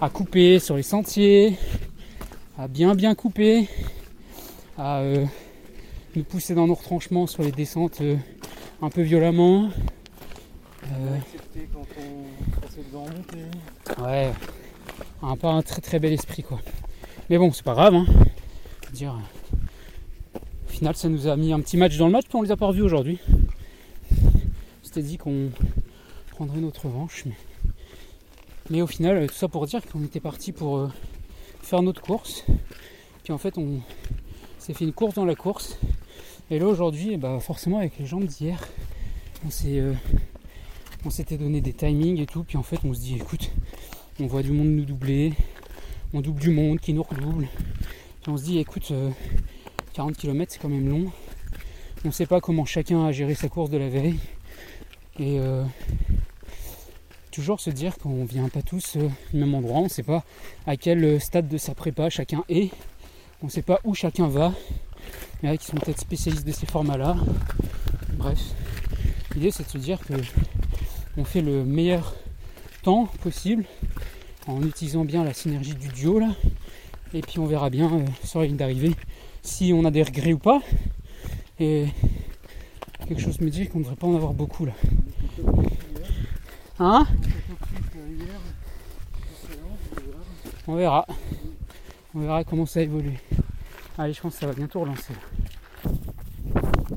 À 0.00 0.10
couper 0.10 0.58
sur 0.58 0.76
les 0.76 0.82
sentiers, 0.82 1.56
à 2.58 2.68
bien 2.68 2.94
bien 2.94 3.14
couper, 3.14 3.68
à 4.76 4.98
euh, 4.98 5.24
nous 6.16 6.24
pousser 6.24 6.54
dans 6.54 6.66
nos 6.66 6.74
retranchements 6.74 7.26
sur 7.26 7.42
les 7.42 7.52
descentes 7.52 8.00
euh, 8.00 8.16
un 8.82 8.90
peu 8.90 9.02
violemment. 9.02 9.70
Euh, 10.92 11.18
quand 11.72 11.86
on 13.98 14.02
Ouais, 14.02 14.32
pas 15.40 15.50
un 15.50 15.62
très 15.62 15.80
très 15.80 15.98
bel 15.98 16.12
esprit 16.12 16.42
quoi. 16.42 16.60
Mais 17.30 17.38
bon, 17.38 17.52
c'est 17.52 17.64
pas 17.64 17.72
grave. 17.72 17.94
Hein. 17.94 18.06
dire, 18.92 19.16
final, 20.68 20.94
ça 20.94 21.08
nous 21.08 21.26
a 21.26 21.36
mis 21.36 21.52
un 21.52 21.60
petit 21.60 21.76
match 21.76 21.96
dans 21.96 22.06
le 22.06 22.12
match, 22.12 22.26
puis 22.28 22.36
on 22.36 22.42
les 22.42 22.50
a 22.50 22.56
pas 22.56 22.66
revus 22.66 22.82
aujourd'hui. 22.82 23.18
C'était 24.82 25.02
dit 25.02 25.16
qu'on 25.16 25.50
prendrait 26.30 26.60
notre 26.60 26.86
revanche. 26.86 27.24
Mais... 28.70 28.82
au 28.82 28.86
final, 28.86 29.26
tout 29.26 29.34
ça 29.34 29.48
pour 29.48 29.66
dire 29.66 29.80
qu'on 29.86 30.04
était 30.04 30.20
parti 30.20 30.52
pour 30.52 30.76
euh, 30.76 30.88
faire 31.62 31.80
notre 31.80 32.02
course. 32.02 32.44
Puis 33.22 33.32
en 33.32 33.38
fait, 33.38 33.56
on 33.56 33.80
s'est 34.58 34.74
fait 34.74 34.84
une 34.84 34.92
course 34.92 35.14
dans 35.14 35.24
la 35.24 35.34
course. 35.34 35.78
Et 36.50 36.58
là, 36.58 36.66
aujourd'hui, 36.66 37.16
bah, 37.16 37.38
forcément, 37.40 37.78
avec 37.78 37.98
les 37.98 38.06
jambes 38.06 38.26
d'hier, 38.26 38.62
on 39.46 39.50
s'est. 39.50 39.78
Euh, 39.78 39.94
on 41.06 41.10
s'était 41.10 41.36
donné 41.36 41.60
des 41.60 41.72
timings 41.72 42.18
et 42.18 42.26
tout, 42.26 42.44
puis 42.44 42.56
en 42.56 42.62
fait 42.62 42.78
on 42.82 42.94
se 42.94 43.00
dit 43.00 43.16
écoute, 43.16 43.50
on 44.20 44.26
voit 44.26 44.42
du 44.42 44.52
monde 44.52 44.68
nous 44.68 44.84
doubler, 44.84 45.32
on 46.12 46.20
double 46.20 46.40
du 46.40 46.50
monde 46.50 46.78
qui 46.78 46.92
nous 46.92 47.02
redouble. 47.02 47.48
On 48.28 48.36
se 48.36 48.44
dit 48.44 48.58
écoute, 48.58 48.88
euh, 48.92 49.10
40 49.94 50.16
km 50.16 50.52
c'est 50.52 50.60
quand 50.60 50.68
même 50.68 50.88
long. 50.88 51.10
On 52.04 52.08
ne 52.08 52.12
sait 52.12 52.26
pas 52.26 52.40
comment 52.40 52.64
chacun 52.64 53.04
a 53.04 53.12
géré 53.12 53.34
sa 53.34 53.48
course 53.48 53.70
de 53.70 53.78
la 53.78 53.88
veille. 53.88 54.18
Et 55.18 55.38
euh, 55.40 55.64
toujours 57.32 57.60
se 57.60 57.70
dire 57.70 57.98
qu'on 57.98 58.24
vient 58.24 58.48
pas 58.48 58.62
tous 58.62 58.96
euh, 58.96 59.08
au 59.32 59.36
même 59.36 59.54
endroit, 59.54 59.78
on 59.78 59.84
ne 59.84 59.88
sait 59.88 60.02
pas 60.04 60.24
à 60.66 60.76
quel 60.76 61.20
stade 61.20 61.48
de 61.48 61.58
sa 61.58 61.74
prépa 61.74 62.08
chacun 62.08 62.44
est, 62.48 62.70
on 63.42 63.46
ne 63.46 63.50
sait 63.50 63.62
pas 63.62 63.80
où 63.82 63.94
chacun 63.94 64.28
va. 64.28 64.52
Il 65.42 65.46
y 65.46 65.50
en 65.50 65.54
a 65.54 65.56
qui 65.56 65.66
sont 65.66 65.76
peut-être 65.76 66.00
spécialistes 66.00 66.46
de 66.46 66.52
ces 66.52 66.66
formats-là. 66.66 67.16
Bref, 68.14 68.38
l'idée 69.34 69.50
c'est 69.50 69.64
de 69.64 69.70
se 69.70 69.78
dire 69.78 69.98
que 70.06 70.14
on 71.16 71.24
fait 71.24 71.42
le 71.42 71.64
meilleur 71.64 72.14
temps 72.84 73.06
possible 73.22 73.64
en 74.46 74.62
utilisant 74.62 75.04
bien 75.04 75.24
la 75.24 75.34
synergie 75.34 75.74
du 75.74 75.88
duo 75.88 76.18
là. 76.18 76.30
Et 77.12 77.20
puis 77.20 77.38
on 77.38 77.46
verra 77.46 77.70
bien 77.70 77.92
euh, 77.92 78.04
sur 78.24 78.42
ligne 78.42 78.56
d'arrivée 78.56 78.94
si 79.42 79.72
on 79.74 79.84
a 79.84 79.90
des 79.90 80.02
regrets 80.02 80.32
ou 80.32 80.38
pas. 80.38 80.60
Et 81.60 81.86
Quelque 83.06 83.20
chose 83.20 83.38
me 83.40 83.50
dit 83.50 83.68
qu'on 83.68 83.80
ne 83.80 83.84
devrait 83.84 83.96
pas 83.96 84.06
en 84.06 84.14
avoir 84.14 84.32
beaucoup 84.32 84.64
là. 84.64 84.72
Hein? 86.78 87.06
On 90.66 90.74
verra. 90.74 91.06
On 92.14 92.20
verra 92.20 92.44
comment 92.44 92.64
ça 92.64 92.80
évolue. 92.80 93.18
Allez, 93.98 94.14
je 94.14 94.20
pense 94.22 94.34
que 94.34 94.40
ça 94.40 94.46
va 94.46 94.54
bientôt 94.54 94.80
relancer. 94.80 95.12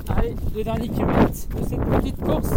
Allez, 0.08 0.34
deux 0.54 0.64
derniers 0.64 0.88
kilomètres 0.88 1.48
de 1.50 1.68
cette 1.68 1.82
petite 1.82 2.18
course. 2.22 2.54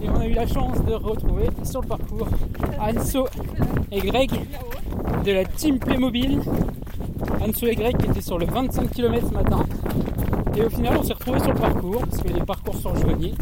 Et 0.00 0.08
on 0.08 0.20
a 0.20 0.26
eu 0.26 0.32
la 0.32 0.46
chance 0.46 0.82
de 0.84 0.94
retrouver 0.94 1.48
sur 1.64 1.80
le 1.80 1.88
parcours 1.88 2.28
Anso 2.78 3.26
et 3.90 4.00
Greg 4.00 4.30
de 5.24 5.32
la 5.32 5.44
team 5.44 5.78
Playmobil. 5.78 6.40
Anso 7.40 7.66
et 7.66 7.74
Greg 7.74 7.96
qui 7.96 8.06
étaient 8.06 8.20
sur 8.20 8.38
le 8.38 8.46
25 8.46 8.90
km 8.90 9.28
ce 9.28 9.34
matin. 9.34 9.64
Et 10.56 10.62
au 10.62 10.70
final, 10.70 10.96
on 10.98 11.02
s'est 11.02 11.12
retrouvés 11.12 11.40
sur 11.40 11.52
le 11.52 11.60
parcours 11.60 12.00
parce 12.00 12.22
que 12.22 12.28
les 12.28 12.40
parcours 12.40 12.76
sont 12.76 12.90
rejoignés. 12.90 13.34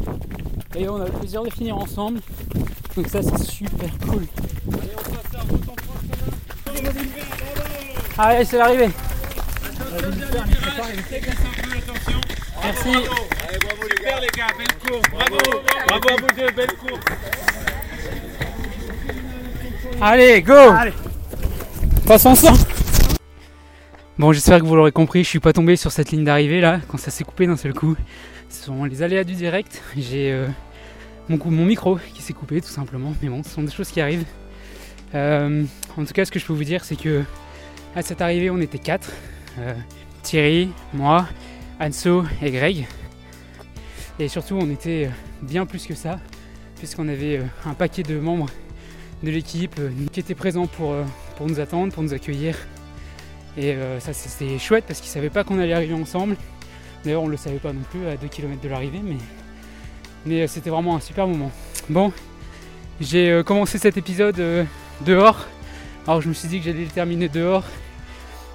Et 0.77 0.89
on 0.89 0.97
a 0.97 1.05
le 1.05 1.13
plaisir 1.13 1.43
de 1.43 1.51
finir 1.51 1.77
ensemble. 1.77 2.21
Donc 2.97 3.09
ça, 3.09 3.23
c'est 3.23 3.43
super 3.45 3.91
cool. 4.09 4.27
Allez, 8.17 8.45
c'est 8.45 8.59
l'arrivée. 8.59 8.91
Merci. 12.63 12.89
Allez, 12.89 13.59
bravo 13.59 13.83
Super 13.97 14.21
les 14.21 14.24
gars, 14.37 14.47
belle 14.59 14.91
course, 14.91 15.11
bravo, 15.11 15.37
bravo 15.87 16.09
à 16.09 16.21
vous 16.21 16.37
deux, 16.37 16.51
belle 16.51 16.73
course. 16.77 17.01
Allez, 20.01 20.43
go 20.43 20.53
Passe 22.07 22.27
ensemble 22.27 22.59
Bon, 24.19 24.33
j'espère 24.33 24.61
que 24.61 24.65
vous 24.65 24.77
l'aurez 24.77 24.93
compris, 24.93 25.25
je 25.25 25.29
suis 25.29 25.41
pas 25.41 25.53
tombé 25.53 25.77
sur 25.77 25.93
cette 25.93 26.11
ligne 26.11 26.25
d'arrivée 26.25 26.61
là, 26.61 26.81
quand 26.89 26.99
ça 26.99 27.11
s'est 27.11 27.25
coupé 27.25 27.47
d'un 27.47 27.57
seul 27.57 27.75
coup. 27.75 27.97
Ce 28.49 28.65
sont 28.65 28.85
les 28.85 29.03
aléas 29.03 29.25
du 29.25 29.35
direct. 29.35 29.83
J'ai 29.97 30.33
euh, 30.33 30.47
mon, 31.29 31.39
mon, 31.45 31.65
micro 31.65 31.99
qui 32.15 32.23
s'est 32.23 32.33
coupé 32.33 32.61
tout 32.61 32.69
simplement, 32.69 33.15
mais 33.23 33.29
bon, 33.29 33.43
ce 33.43 33.51
sont 33.51 33.63
des 33.63 33.73
choses 33.73 33.91
qui 33.91 34.01
arrivent. 34.01 34.27
Euh, 35.15 35.65
en 35.97 36.05
tout 36.05 36.13
cas, 36.13 36.25
ce 36.25 36.31
que 36.31 36.39
je 36.39 36.47
peux 36.47 36.53
vous 36.53 36.65
dire, 36.65 36.85
c'est 36.85 36.97
que 36.97 37.23
à 37.97 38.03
cette 38.03 38.21
arrivée, 38.21 38.51
on 38.51 38.61
était 38.61 38.79
quatre. 38.79 39.11
Euh, 39.59 39.75
Thierry, 40.23 40.71
moi, 40.93 41.27
Anso 41.81 42.25
et 42.43 42.51
Greg. 42.51 42.87
Et 44.19 44.29
surtout, 44.29 44.57
on 44.61 44.71
était 44.71 45.11
bien 45.43 45.67
plus 45.67 45.87
que 45.87 45.95
ça, 45.95 46.21
puisqu'on 46.77 47.09
avait 47.09 47.43
un 47.67 47.75
paquet 47.75 48.03
de 48.03 48.19
membres 48.19 48.47
de 49.23 49.31
l'équipe 49.31 49.81
qui 50.13 50.21
étaient 50.21 50.35
présents 50.35 50.67
pour, 50.67 50.95
pour 51.37 51.47
nous 51.47 51.59
attendre, 51.59 51.93
pour 51.93 52.03
nous 52.03 52.15
accueillir. 52.15 52.57
Et 53.57 53.77
ça, 53.99 54.13
c'était 54.13 54.59
chouette 54.59 54.85
parce 54.87 55.01
qu'ils 55.01 55.11
ne 55.11 55.15
savaient 55.15 55.31
pas 55.31 55.43
qu'on 55.45 55.59
allait 55.59 55.73
arriver 55.73 55.95
ensemble. 55.95 56.37
D'ailleurs, 57.05 57.23
on 57.23 57.27
ne 57.27 57.33
le 57.33 57.37
savait 57.37 57.59
pas 57.59 57.73
non 57.73 57.83
plus 57.91 58.07
à 58.07 58.17
2 58.17 58.29
km 58.29 58.61
de 58.61 58.69
l'arrivée, 58.69 59.01
mais, 59.03 59.17
mais 60.27 60.47
c'était 60.47 60.71
vraiment 60.71 60.97
un 60.97 61.01
super 61.01 61.27
moment. 61.27 61.51
Bon, 61.89 62.13
j'ai 63.01 63.43
commencé 63.45 63.79
cet 63.79 63.97
épisode 63.97 64.67
dehors. 65.05 65.47
Alors, 66.07 66.21
je 66.21 66.29
me 66.29 66.35
suis 66.35 66.49
dit 66.49 66.61
que 66.61 66.67
j'allais 66.67 66.85
le 66.85 66.91
terminer 66.91 67.29
dehors. 67.29 67.65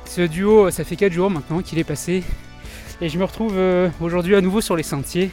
Ce 0.05 0.21
duo, 0.21 0.71
ça 0.71 0.83
fait 0.85 0.95
4 0.95 1.11
jours 1.11 1.29
maintenant 1.29 1.61
qu'il 1.61 1.79
est 1.79 1.83
passé. 1.83 2.23
Et 3.01 3.09
je 3.09 3.17
me 3.19 3.25
retrouve 3.25 3.59
aujourd'hui 3.99 4.35
à 4.35 4.41
nouveau 4.41 4.61
sur 4.61 4.75
les 4.77 4.83
sentiers. 4.83 5.31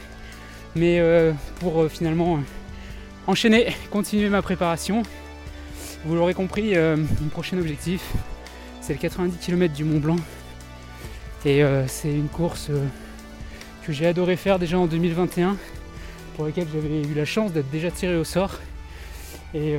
Mais 0.77 1.01
pour 1.59 1.89
finalement 1.89 2.39
enchaîner, 3.25 3.73
continuer 3.91 4.29
ma 4.29 4.41
préparation. 4.41 5.03
Vous 6.05 6.15
l'aurez 6.15 6.33
compris, 6.33 6.75
mon 6.75 7.29
prochain 7.29 7.57
objectif, 7.57 8.01
c'est 8.81 8.93
le 8.93 8.99
90 8.99 9.37
km 9.37 9.73
du 9.73 9.83
Mont 9.83 9.99
Blanc. 9.99 10.17
Et 11.45 11.63
c'est 11.87 12.11
une 12.11 12.27
course 12.27 12.69
que 13.85 13.91
j'ai 13.91 14.05
adoré 14.05 14.35
faire 14.35 14.59
déjà 14.59 14.77
en 14.77 14.85
2021, 14.85 15.57
pour 16.35 16.45
laquelle 16.45 16.67
j'avais 16.71 17.01
eu 17.01 17.13
la 17.15 17.25
chance 17.25 17.51
d'être 17.51 17.69
déjà 17.71 17.89
tiré 17.89 18.15
au 18.15 18.23
sort. 18.23 18.59
Et 19.53 19.75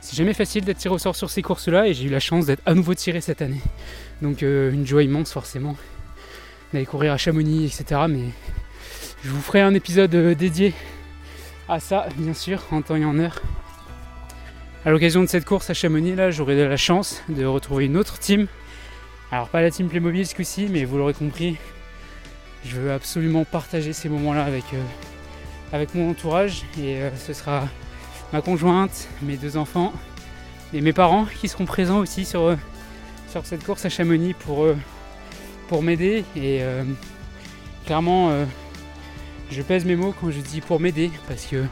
c'est 0.00 0.16
jamais 0.16 0.34
facile 0.34 0.64
d'être 0.64 0.78
tiré 0.78 0.94
au 0.94 0.98
sort 0.98 1.14
sur 1.14 1.30
ces 1.30 1.42
courses-là, 1.42 1.86
et 1.86 1.94
j'ai 1.94 2.04
eu 2.04 2.10
la 2.10 2.20
chance 2.20 2.46
d'être 2.46 2.62
à 2.66 2.74
nouveau 2.74 2.94
tiré 2.94 3.20
cette 3.20 3.42
année. 3.42 3.60
Donc 4.22 4.42
une 4.42 4.86
joie 4.86 5.02
immense 5.02 5.32
forcément 5.32 5.76
d'aller 6.72 6.86
courir 6.86 7.12
à 7.12 7.18
Chamonix, 7.18 7.66
etc. 7.66 8.00
Mais 8.08 8.24
je 9.24 9.30
vous 9.30 9.40
ferai 9.40 9.60
un 9.60 9.74
épisode 9.74 10.10
dédié 10.10 10.74
à 11.68 11.80
ça, 11.80 12.08
bien 12.16 12.34
sûr, 12.34 12.62
en 12.70 12.82
temps 12.82 12.96
et 12.96 13.04
en 13.04 13.18
heure. 13.18 13.40
À 14.84 14.90
l'occasion 14.90 15.22
de 15.22 15.26
cette 15.26 15.44
course 15.44 15.70
à 15.70 15.74
Chamonix, 15.74 16.16
là, 16.16 16.30
j'aurai 16.30 16.56
la 16.68 16.76
chance 16.76 17.22
de 17.28 17.44
retrouver 17.44 17.86
une 17.86 17.96
autre 17.96 18.18
team. 18.18 18.48
Alors 19.30 19.48
pas 19.48 19.62
la 19.62 19.70
team 19.70 19.88
Playmobil 19.88 20.26
ce 20.26 20.34
coup-ci, 20.34 20.66
mais 20.70 20.84
vous 20.84 20.98
l'aurez 20.98 21.14
compris, 21.14 21.56
je 22.64 22.76
veux 22.76 22.92
absolument 22.92 23.44
partager 23.44 23.92
ces 23.92 24.08
moments-là 24.08 24.44
avec, 24.44 24.64
euh, 24.74 24.82
avec 25.72 25.94
mon 25.94 26.10
entourage. 26.10 26.64
Et 26.78 26.96
euh, 26.96 27.10
ce 27.16 27.32
sera 27.32 27.68
ma 28.32 28.40
conjointe, 28.40 29.08
mes 29.22 29.36
deux 29.36 29.56
enfants 29.56 29.92
et 30.74 30.80
mes 30.80 30.92
parents 30.92 31.26
qui 31.40 31.48
seront 31.48 31.64
présents 31.64 32.00
aussi 32.00 32.24
sur, 32.24 32.42
euh, 32.42 32.56
sur 33.30 33.46
cette 33.46 33.64
course 33.64 33.84
à 33.84 33.88
Chamonix 33.88 34.34
pour, 34.34 34.66
pour 35.68 35.82
m'aider. 35.82 36.24
Et 36.36 36.60
clairement, 37.86 38.46
je 39.52 39.62
pèse 39.62 39.84
mes 39.84 39.96
mots 39.96 40.14
quand 40.20 40.30
je 40.30 40.40
dis 40.40 40.60
pour 40.60 40.80
m'aider 40.80 41.10
parce 41.28 41.44
que 41.44 41.64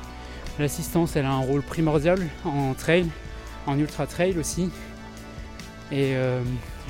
l'assistance 0.59 1.17
elle 1.17 1.25
a 1.25 1.33
un 1.33 1.41
rôle 1.41 1.63
primordial 1.63 2.19
en 2.45 2.75
trail, 2.75 3.07
en 3.67 3.79
ultra 3.79 4.07
trail 4.07 4.39
aussi. 4.39 4.71
Et 5.93 6.15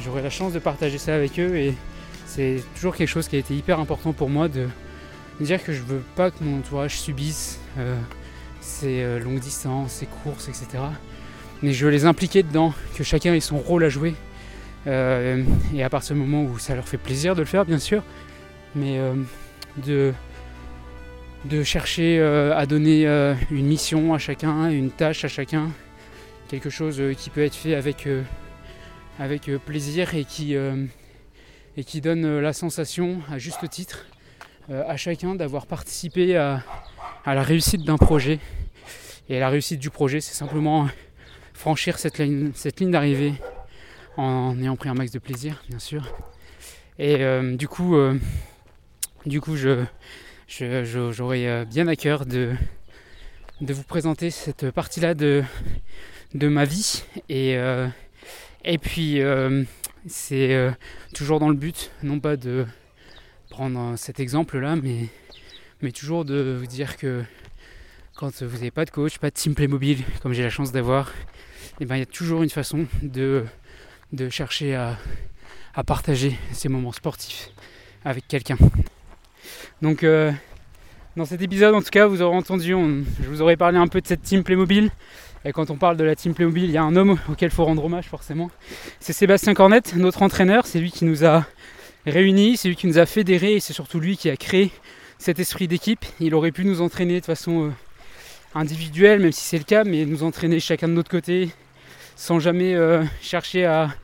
j'aurai 0.02 0.20
la 0.20 0.28
chance 0.28 0.52
de 0.52 0.58
partager 0.58 0.98
ça 0.98 1.14
avec 1.14 1.38
eux 1.38 1.56
et 1.56 1.74
c'est 2.26 2.62
toujours 2.74 2.94
quelque 2.94 3.08
chose 3.08 3.28
qui 3.28 3.36
a 3.36 3.38
été 3.38 3.54
hyper 3.56 3.80
important 3.80 4.12
pour 4.12 4.28
moi 4.28 4.48
de 4.48 4.66
dire 5.40 5.62
que 5.64 5.72
je 5.72 5.82
veux 5.82 6.02
pas 6.16 6.30
que 6.30 6.44
mon 6.44 6.58
entourage 6.58 7.00
subisse 7.00 7.58
euh, 7.78 7.98
ces 8.60 9.02
euh, 9.02 9.18
longues 9.18 9.40
distances, 9.40 9.92
ces 9.92 10.06
courses, 10.06 10.48
etc. 10.48 10.84
Mais 11.62 11.72
je 11.72 11.84
veux 11.84 11.90
les 11.90 12.04
impliquer 12.04 12.42
dedans, 12.42 12.74
que 12.94 13.04
chacun 13.04 13.34
ait 13.34 13.40
son 13.40 13.58
rôle 13.58 13.84
à 13.84 13.88
jouer. 13.88 14.14
Euh, 14.86 15.42
et 15.74 15.82
à 15.82 15.90
partir 15.90 16.14
du 16.14 16.22
moment 16.22 16.44
où 16.44 16.58
ça 16.58 16.74
leur 16.74 16.88
fait 16.88 16.98
plaisir 16.98 17.34
de 17.34 17.40
le 17.40 17.46
faire, 17.46 17.64
bien 17.64 17.78
sûr, 17.78 18.02
mais 18.74 18.98
de, 19.76 20.12
de 21.46 21.62
chercher 21.62 22.20
à 22.20 22.66
donner 22.66 23.06
une 23.50 23.66
mission 23.66 24.12
à 24.14 24.18
chacun, 24.18 24.68
une 24.70 24.90
tâche 24.90 25.24
à 25.24 25.28
chacun, 25.28 25.70
quelque 26.48 26.70
chose 26.70 27.02
qui 27.16 27.30
peut 27.30 27.42
être 27.42 27.54
fait 27.54 27.74
avec, 27.74 28.06
avec 29.18 29.50
plaisir 29.64 30.14
et 30.14 30.24
qui, 30.24 30.54
et 30.54 31.84
qui 31.84 32.00
donne 32.00 32.40
la 32.40 32.52
sensation, 32.52 33.20
à 33.30 33.38
juste 33.38 33.68
titre, 33.70 34.06
à 34.68 34.96
chacun 34.96 35.34
d'avoir 35.34 35.66
participé 35.66 36.36
à, 36.36 36.62
la 37.26 37.42
réussite 37.42 37.84
d'un 37.84 37.96
projet. 37.98 38.38
Et 39.28 39.38
la 39.38 39.48
réussite 39.48 39.80
du 39.80 39.90
projet, 39.90 40.20
c'est 40.20 40.34
simplement 40.34 40.88
franchir 41.54 41.98
cette 41.98 42.18
ligne, 42.18 42.50
cette 42.54 42.80
ligne 42.80 42.90
d'arrivée 42.90 43.34
en 44.16 44.58
ayant 44.60 44.76
pris 44.76 44.88
un 44.88 44.94
max 44.94 45.10
de 45.10 45.18
plaisir, 45.18 45.62
bien 45.68 45.78
sûr. 45.78 46.02
Et 46.98 47.24
du 47.54 47.66
coup, 47.66 47.96
du 49.24 49.40
coup, 49.40 49.56
je, 49.56 49.84
j'aurais 50.50 51.64
bien 51.64 51.86
à 51.86 51.96
cœur 51.96 52.26
de, 52.26 52.52
de 53.60 53.72
vous 53.72 53.84
présenter 53.84 54.30
cette 54.30 54.70
partie-là 54.72 55.14
de, 55.14 55.44
de 56.34 56.48
ma 56.48 56.64
vie. 56.64 57.04
Et, 57.28 57.56
et 58.64 58.78
puis, 58.78 59.20
c'est 60.08 60.72
toujours 61.14 61.38
dans 61.38 61.48
le 61.48 61.54
but, 61.54 61.92
non 62.02 62.18
pas 62.18 62.36
de 62.36 62.66
prendre 63.48 63.96
cet 63.96 64.18
exemple-là, 64.18 64.74
mais, 64.76 65.06
mais 65.82 65.92
toujours 65.92 66.24
de 66.24 66.56
vous 66.58 66.66
dire 66.66 66.96
que 66.96 67.22
quand 68.14 68.42
vous 68.42 68.56
n'avez 68.56 68.70
pas 68.72 68.84
de 68.84 68.90
coach, 68.90 69.18
pas 69.18 69.30
de 69.30 69.34
team 69.34 69.54
Playmobil, 69.54 70.04
comme 70.20 70.32
j'ai 70.32 70.42
la 70.42 70.50
chance 70.50 70.72
d'avoir, 70.72 71.12
eh 71.80 71.84
ben, 71.84 71.96
il 71.96 72.00
y 72.00 72.02
a 72.02 72.06
toujours 72.06 72.42
une 72.42 72.50
façon 72.50 72.86
de, 73.02 73.44
de 74.12 74.28
chercher 74.28 74.74
à, 74.74 74.98
à 75.74 75.84
partager 75.84 76.36
ces 76.52 76.68
moments 76.68 76.92
sportifs 76.92 77.50
avec 78.04 78.26
quelqu'un. 78.26 78.56
Donc 79.82 80.04
euh, 80.04 80.30
dans 81.16 81.24
cet 81.24 81.42
épisode 81.42 81.74
en 81.74 81.80
tout 81.80 81.90
cas 81.90 82.06
vous 82.06 82.22
aurez 82.22 82.36
entendu, 82.36 82.74
je 83.22 83.28
vous 83.28 83.42
aurais 83.42 83.56
parlé 83.56 83.78
un 83.78 83.88
peu 83.88 84.00
de 84.00 84.06
cette 84.06 84.22
team 84.22 84.42
Playmobil. 84.42 84.90
Et 85.44 85.52
quand 85.52 85.70
on 85.70 85.76
parle 85.76 85.96
de 85.96 86.04
la 86.04 86.14
team 86.14 86.34
Playmobil, 86.34 86.64
il 86.64 86.70
y 86.70 86.76
a 86.76 86.82
un 86.82 86.96
homme 86.96 87.18
auquel 87.30 87.50
il 87.50 87.54
faut 87.54 87.64
rendre 87.64 87.84
hommage 87.84 88.06
forcément. 88.06 88.50
C'est 89.00 89.14
Sébastien 89.14 89.54
Cornette, 89.54 89.96
notre 89.96 90.22
entraîneur. 90.22 90.66
C'est 90.66 90.80
lui 90.80 90.90
qui 90.90 91.06
nous 91.06 91.24
a 91.24 91.46
réunis, 92.06 92.58
c'est 92.58 92.68
lui 92.68 92.76
qui 92.76 92.86
nous 92.86 92.98
a 92.98 93.06
fédérés 93.06 93.54
et 93.54 93.60
c'est 93.60 93.72
surtout 93.72 94.00
lui 94.00 94.18
qui 94.18 94.28
a 94.28 94.36
créé 94.36 94.70
cet 95.18 95.38
esprit 95.38 95.66
d'équipe. 95.66 96.04
Il 96.20 96.34
aurait 96.34 96.52
pu 96.52 96.66
nous 96.66 96.82
entraîner 96.82 97.20
de 97.20 97.24
façon 97.24 97.68
euh, 97.68 97.70
individuelle, 98.54 99.20
même 99.20 99.32
si 99.32 99.44
c'est 99.44 99.58
le 99.58 99.64
cas, 99.64 99.84
mais 99.84 100.04
nous 100.04 100.24
entraîner 100.24 100.60
chacun 100.60 100.88
de 100.88 100.92
notre 100.92 101.10
côté 101.10 101.50
sans 102.16 102.38
jamais 102.38 102.74
euh, 102.74 103.02
chercher 103.22 103.64
à 103.64 103.94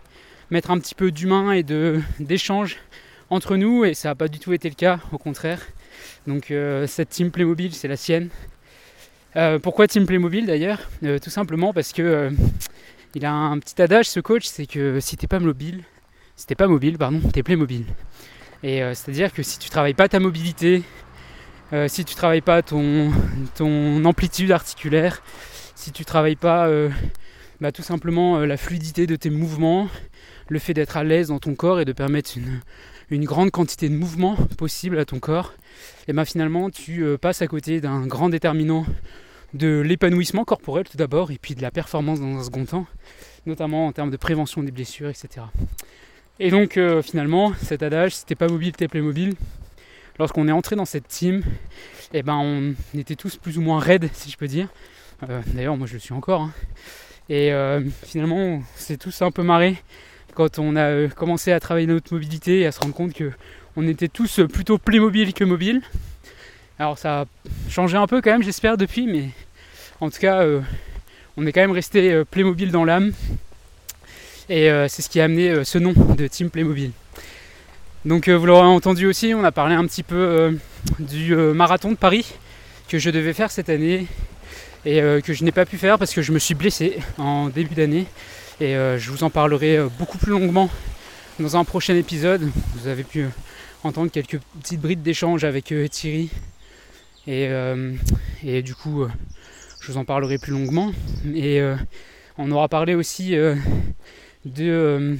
mettre 0.50 0.70
un 0.70 0.78
petit 0.78 0.94
peu 0.94 1.10
d'humain 1.10 1.52
et 1.52 1.62
d'échange 2.18 2.78
entre 3.30 3.56
nous. 3.56 3.84
Et 3.84 3.94
ça 3.94 4.10
n'a 4.10 4.14
pas 4.14 4.28
du 4.28 4.38
tout 4.38 4.52
été 4.52 4.68
le 4.68 4.74
cas, 4.74 5.00
au 5.12 5.18
contraire. 5.18 5.60
Donc 6.26 6.50
euh, 6.50 6.86
cette 6.86 7.10
team 7.10 7.30
Playmobil, 7.30 7.72
c'est 7.72 7.88
la 7.88 7.96
sienne. 7.96 8.28
Euh, 9.36 9.58
pourquoi 9.58 9.86
Team 9.86 10.06
Playmobil 10.06 10.46
d'ailleurs? 10.46 10.80
Euh, 11.04 11.18
Tout 11.18 11.30
simplement 11.30 11.72
parce 11.72 11.92
que 11.92 12.30
il 13.14 13.24
a 13.24 13.32
un 13.32 13.58
petit 13.58 13.80
adage 13.80 14.08
ce 14.08 14.20
coach, 14.20 14.46
c'est 14.46 14.66
que 14.66 15.00
si 15.00 15.16
t'es 15.16 15.26
pas 15.26 15.38
mobile, 15.38 15.84
si 16.36 16.46
t'es 16.46 16.54
pas 16.54 16.66
mobile, 16.66 16.98
pardon, 16.98 17.20
t'es 17.32 17.42
Playmobil. 17.42 17.84
Et 18.62 18.80
c'est-à-dire 18.94 19.32
que 19.32 19.42
si 19.42 19.58
tu 19.58 19.70
travailles 19.70 19.94
pas 19.94 20.08
ta 20.08 20.18
mobilité, 20.18 20.82
si 21.86 22.04
tu 22.04 22.14
travailles 22.14 22.40
pas 22.40 22.62
ton, 22.62 23.12
ton 23.54 24.04
amplitude 24.04 24.50
articulaire, 24.50 25.22
si 25.74 25.92
tu 25.92 26.04
travailles 26.04 26.36
pas 26.36 26.68
bah, 27.60 27.72
tout 27.72 27.82
simplement 27.82 28.40
la 28.40 28.56
fluidité 28.56 29.06
de 29.06 29.16
tes 29.16 29.30
mouvements, 29.30 29.88
le 30.48 30.58
fait 30.58 30.74
d'être 30.74 30.96
à 30.96 31.04
l'aise 31.04 31.28
dans 31.28 31.38
ton 31.38 31.54
corps 31.54 31.80
et 31.80 31.84
de 31.84 31.92
permettre 31.92 32.32
une, 32.36 32.60
grande 33.10 33.50
quantité 33.50 33.88
de 33.88 33.94
mouvements 33.94 34.36
possible 34.56 34.98
à 34.98 35.04
ton 35.04 35.18
corps, 35.18 35.54
et 36.08 36.12
ben 36.12 36.24
finalement 36.24 36.70
tu 36.70 37.04
passes 37.20 37.42
à 37.42 37.46
côté 37.46 37.80
d'un 37.80 38.06
grand 38.06 38.28
déterminant 38.28 38.84
de 39.54 39.80
l'épanouissement 39.80 40.44
corporel 40.44 40.84
tout 40.88 40.96
d'abord 40.96 41.30
et 41.30 41.38
puis 41.40 41.54
de 41.54 41.62
la 41.62 41.70
performance 41.70 42.20
dans 42.20 42.36
un 42.38 42.44
second 42.44 42.64
temps, 42.64 42.86
notamment 43.46 43.86
en 43.86 43.92
termes 43.92 44.10
de 44.10 44.16
prévention 44.16 44.62
des 44.62 44.72
blessures, 44.72 45.08
etc. 45.08 45.46
Et 46.40 46.50
donc 46.50 46.78
finalement, 47.02 47.52
cet 47.62 47.82
adage, 47.82 48.14
si 48.14 48.26
t'es 48.26 48.34
pas 48.34 48.48
mobile, 48.48 48.72
t'es 48.72 48.88
mobile 49.00 49.34
lorsqu'on 50.18 50.48
est 50.48 50.52
entré 50.52 50.76
dans 50.76 50.84
cette 50.84 51.08
team, 51.08 51.42
eh 52.12 52.22
ben, 52.22 52.36
on 52.36 52.74
était 52.98 53.16
tous 53.16 53.36
plus 53.36 53.58
ou 53.58 53.60
moins 53.60 53.80
raides, 53.80 54.08
si 54.12 54.30
je 54.30 54.36
peux 54.36 54.48
dire. 54.48 54.68
Euh, 55.28 55.40
d'ailleurs, 55.54 55.76
moi 55.76 55.86
je 55.86 55.94
le 55.94 55.98
suis 55.98 56.14
encore. 56.14 56.42
Hein. 56.42 56.52
Et 57.28 57.52
euh, 57.52 57.82
finalement, 58.04 58.36
on 58.36 58.62
s'est 58.76 58.96
tous 58.96 59.22
un 59.22 59.30
peu 59.30 59.42
marré 59.42 59.76
quand 60.36 60.60
on 60.60 60.76
a 60.76 60.82
euh, 60.82 61.08
commencé 61.08 61.50
à 61.50 61.58
travailler 61.58 61.86
notre 61.86 62.14
mobilité 62.14 62.60
et 62.60 62.66
à 62.66 62.72
se 62.72 62.80
rendre 62.80 62.94
compte 62.94 63.12
qu'on 63.14 63.88
était 63.88 64.08
tous 64.08 64.40
plutôt 64.52 64.78
Playmobil 64.78 65.32
que 65.32 65.42
mobile. 65.42 65.82
Alors 66.78 66.98
ça 66.98 67.22
a 67.22 67.24
changé 67.68 67.96
un 67.96 68.06
peu 68.06 68.20
quand 68.20 68.30
même, 68.30 68.42
j'espère, 68.42 68.76
depuis, 68.76 69.06
mais 69.06 69.30
en 70.00 70.10
tout 70.10 70.18
cas, 70.18 70.46
on 71.38 71.46
est 71.46 71.52
quand 71.52 71.62
même 71.62 71.72
resté 71.72 72.22
Playmobil 72.30 72.70
dans 72.70 72.84
l'âme. 72.84 73.12
Et 74.50 74.68
c'est 74.88 75.00
ce 75.00 75.08
qui 75.08 75.18
a 75.20 75.24
amené 75.24 75.64
ce 75.64 75.78
nom 75.78 75.92
de 75.92 76.26
Team 76.26 76.50
Playmobil. 76.50 76.92
Donc 78.06 78.28
euh, 78.28 78.34
vous 78.34 78.46
l'aurez 78.46 78.68
entendu 78.68 79.06
aussi, 79.06 79.34
on 79.34 79.42
a 79.42 79.50
parlé 79.50 79.74
un 79.74 79.84
petit 79.84 80.04
peu 80.04 80.14
euh, 80.14 80.52
du 81.00 81.34
euh, 81.34 81.52
marathon 81.54 81.90
de 81.90 81.96
Paris 81.96 82.34
que 82.88 83.00
je 83.00 83.10
devais 83.10 83.32
faire 83.32 83.50
cette 83.50 83.68
année 83.68 84.06
et 84.84 85.00
que 85.24 85.32
je 85.32 85.42
n'ai 85.42 85.50
pas 85.50 85.66
pu 85.66 85.76
faire 85.76 85.98
parce 85.98 86.14
que 86.14 86.22
je 86.22 86.30
me 86.30 86.38
suis 86.38 86.54
blessé 86.54 87.00
en 87.18 87.48
début 87.48 87.74
d'année. 87.74 88.06
Et 88.60 88.74
je 88.74 89.10
vous 89.10 89.22
en 89.22 89.30
parlerai 89.30 89.78
beaucoup 89.98 90.18
plus 90.18 90.32
longuement 90.32 90.70
dans 91.38 91.56
un 91.56 91.64
prochain 91.64 91.94
épisode. 91.94 92.42
Vous 92.74 92.88
avez 92.88 93.04
pu 93.04 93.26
entendre 93.84 94.10
quelques 94.10 94.38
petites 94.60 94.80
brides 94.80 95.02
d'échange 95.02 95.44
avec 95.44 95.74
Thierry. 95.90 96.30
Et, 97.26 97.50
et, 98.42 98.62
du 98.62 98.74
coup, 98.74 99.06
je 99.80 99.92
vous 99.92 99.98
en 99.98 100.04
parlerai 100.04 100.38
plus 100.38 100.52
longuement. 100.52 100.92
Et 101.34 101.60
on 102.38 102.50
aura 102.50 102.68
parlé 102.68 102.94
aussi 102.94 103.36
de 104.46 105.18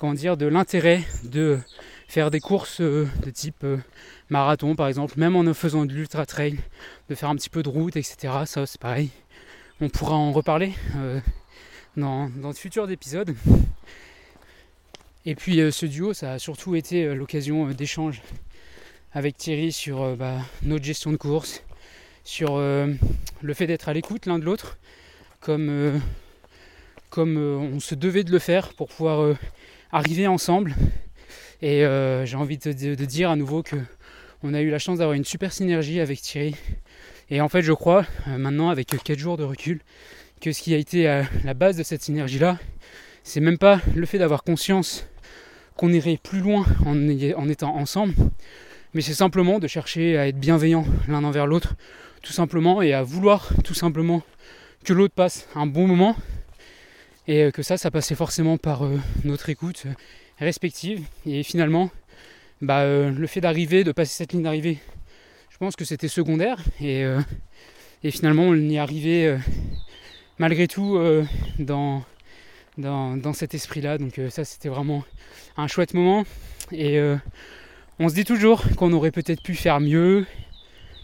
comment 0.00 0.14
dire, 0.14 0.38
de 0.38 0.46
l'intérêt 0.46 1.02
de 1.24 1.58
faire 2.08 2.30
des 2.30 2.40
courses 2.40 2.80
euh, 2.80 3.06
de 3.22 3.28
type 3.28 3.64
euh, 3.64 3.76
marathon 4.30 4.74
par 4.74 4.88
exemple, 4.88 5.14
même 5.18 5.36
en 5.36 5.52
faisant 5.52 5.84
de 5.84 5.92
l'ultra 5.92 6.24
trail, 6.24 6.58
de 7.10 7.14
faire 7.14 7.28
un 7.28 7.36
petit 7.36 7.50
peu 7.50 7.62
de 7.62 7.68
route, 7.68 7.96
etc. 7.96 8.32
Ça 8.46 8.64
c'est 8.64 8.80
pareil. 8.80 9.10
On 9.82 9.90
pourra 9.90 10.14
en 10.14 10.32
reparler 10.32 10.72
euh, 10.96 11.20
dans, 11.96 12.28
dans 12.30 12.50
de 12.50 12.56
futurs 12.56 12.90
épisodes. 12.90 13.34
Et 15.26 15.34
puis 15.34 15.60
ce 15.70 15.86
duo, 15.86 16.14
ça 16.14 16.32
a 16.32 16.38
surtout 16.38 16.74
été 16.74 17.14
l'occasion 17.14 17.68
d'échanges 17.68 18.22
avec 19.12 19.36
Thierry 19.36 19.72
sur 19.72 20.16
bah, 20.16 20.38
notre 20.62 20.84
gestion 20.84 21.12
de 21.12 21.16
course, 21.16 21.62
sur 22.24 22.58
le 22.58 23.54
fait 23.54 23.66
d'être 23.66 23.88
à 23.88 23.92
l'écoute 23.92 24.24
l'un 24.24 24.38
de 24.38 24.44
l'autre, 24.44 24.78
comme, 25.40 26.00
comme 27.10 27.36
on 27.36 27.80
se 27.80 27.94
devait 27.94 28.24
de 28.24 28.32
le 28.32 28.38
faire 28.38 28.72
pour 28.72 28.88
pouvoir 28.88 29.36
arriver 29.92 30.26
ensemble. 30.26 30.74
Et 31.62 31.84
euh, 31.84 32.24
j'ai 32.24 32.36
envie 32.36 32.58
de, 32.58 32.72
dire 33.04 33.30
à 33.30 33.36
nouveau 33.36 33.62
que 33.62 33.76
on 34.42 34.54
a 34.54 34.62
eu 34.62 34.70
la 34.70 34.78
chance 34.78 34.98
d'avoir 34.98 35.14
une 35.14 35.24
super 35.24 35.52
synergie 35.52 36.00
avec 36.00 36.20
Thierry. 36.22 36.56
Et 37.28 37.40
en 37.40 37.48
fait, 37.48 37.62
je 37.62 37.72
crois, 37.72 38.06
euh, 38.26 38.38
maintenant, 38.38 38.70
avec 38.70 38.88
4 38.88 39.18
jours 39.18 39.36
de 39.36 39.44
recul, 39.44 39.80
que 40.40 40.52
ce 40.52 40.62
qui 40.62 40.74
a 40.74 40.78
été 40.78 41.08
à 41.08 41.24
la 41.44 41.54
base 41.54 41.76
de 41.76 41.82
cette 41.82 42.02
synergie-là, 42.02 42.58
c'est 43.22 43.40
même 43.40 43.58
pas 43.58 43.80
le 43.94 44.06
fait 44.06 44.18
d'avoir 44.18 44.42
conscience 44.42 45.06
qu'on 45.76 45.92
irait 45.92 46.18
plus 46.22 46.40
loin 46.40 46.64
en, 46.84 46.96
en 46.96 47.48
étant 47.48 47.76
ensemble, 47.76 48.14
mais 48.94 49.02
c'est 49.02 49.14
simplement 49.14 49.58
de 49.58 49.66
chercher 49.66 50.18
à 50.18 50.28
être 50.28 50.38
bienveillant 50.38 50.84
l'un 51.08 51.24
envers 51.24 51.46
l'autre, 51.46 51.74
tout 52.22 52.32
simplement, 52.32 52.82
et 52.82 52.92
à 52.92 53.02
vouloir 53.02 53.50
tout 53.64 53.74
simplement 53.74 54.22
que 54.84 54.92
l'autre 54.92 55.14
passe 55.14 55.46
un 55.54 55.66
bon 55.66 55.86
moment 55.86 56.16
et 57.28 57.44
euh, 57.44 57.50
que 57.50 57.62
ça, 57.62 57.76
ça 57.76 57.90
passait 57.90 58.14
forcément 58.14 58.58
par 58.58 58.84
euh, 58.84 58.98
notre 59.24 59.48
écoute 59.50 59.84
euh, 59.86 59.92
respective. 60.38 61.04
Et 61.26 61.42
finalement, 61.42 61.90
bah, 62.60 62.84
le 62.84 63.26
fait 63.26 63.40
d'arriver, 63.40 63.84
de 63.84 63.92
passer 63.92 64.14
cette 64.14 64.32
ligne 64.32 64.42
d'arrivée, 64.42 64.78
je 65.50 65.56
pense 65.58 65.76
que 65.76 65.84
c'était 65.84 66.08
secondaire. 66.08 66.62
Et, 66.80 67.04
et, 68.02 68.10
finalement, 68.10 68.42
on 68.44 68.54
y 68.54 68.78
arrivait 68.78 69.38
malgré 70.40 70.66
tout 70.66 70.98
dans, 71.60 72.02
dans, 72.76 73.32
cet 73.32 73.54
esprit-là. 73.54 73.98
Donc 73.98 74.20
ça, 74.30 74.44
c'était 74.44 74.68
vraiment 74.68 75.04
un 75.56 75.68
chouette 75.68 75.94
moment. 75.94 76.24
Et 76.72 76.98
on 78.00 78.08
se 78.08 78.14
dit 78.14 78.24
toujours 78.24 78.64
qu'on 78.76 78.92
aurait 78.92 79.12
peut-être 79.12 79.42
pu 79.42 79.54
faire 79.54 79.78
mieux, 79.78 80.26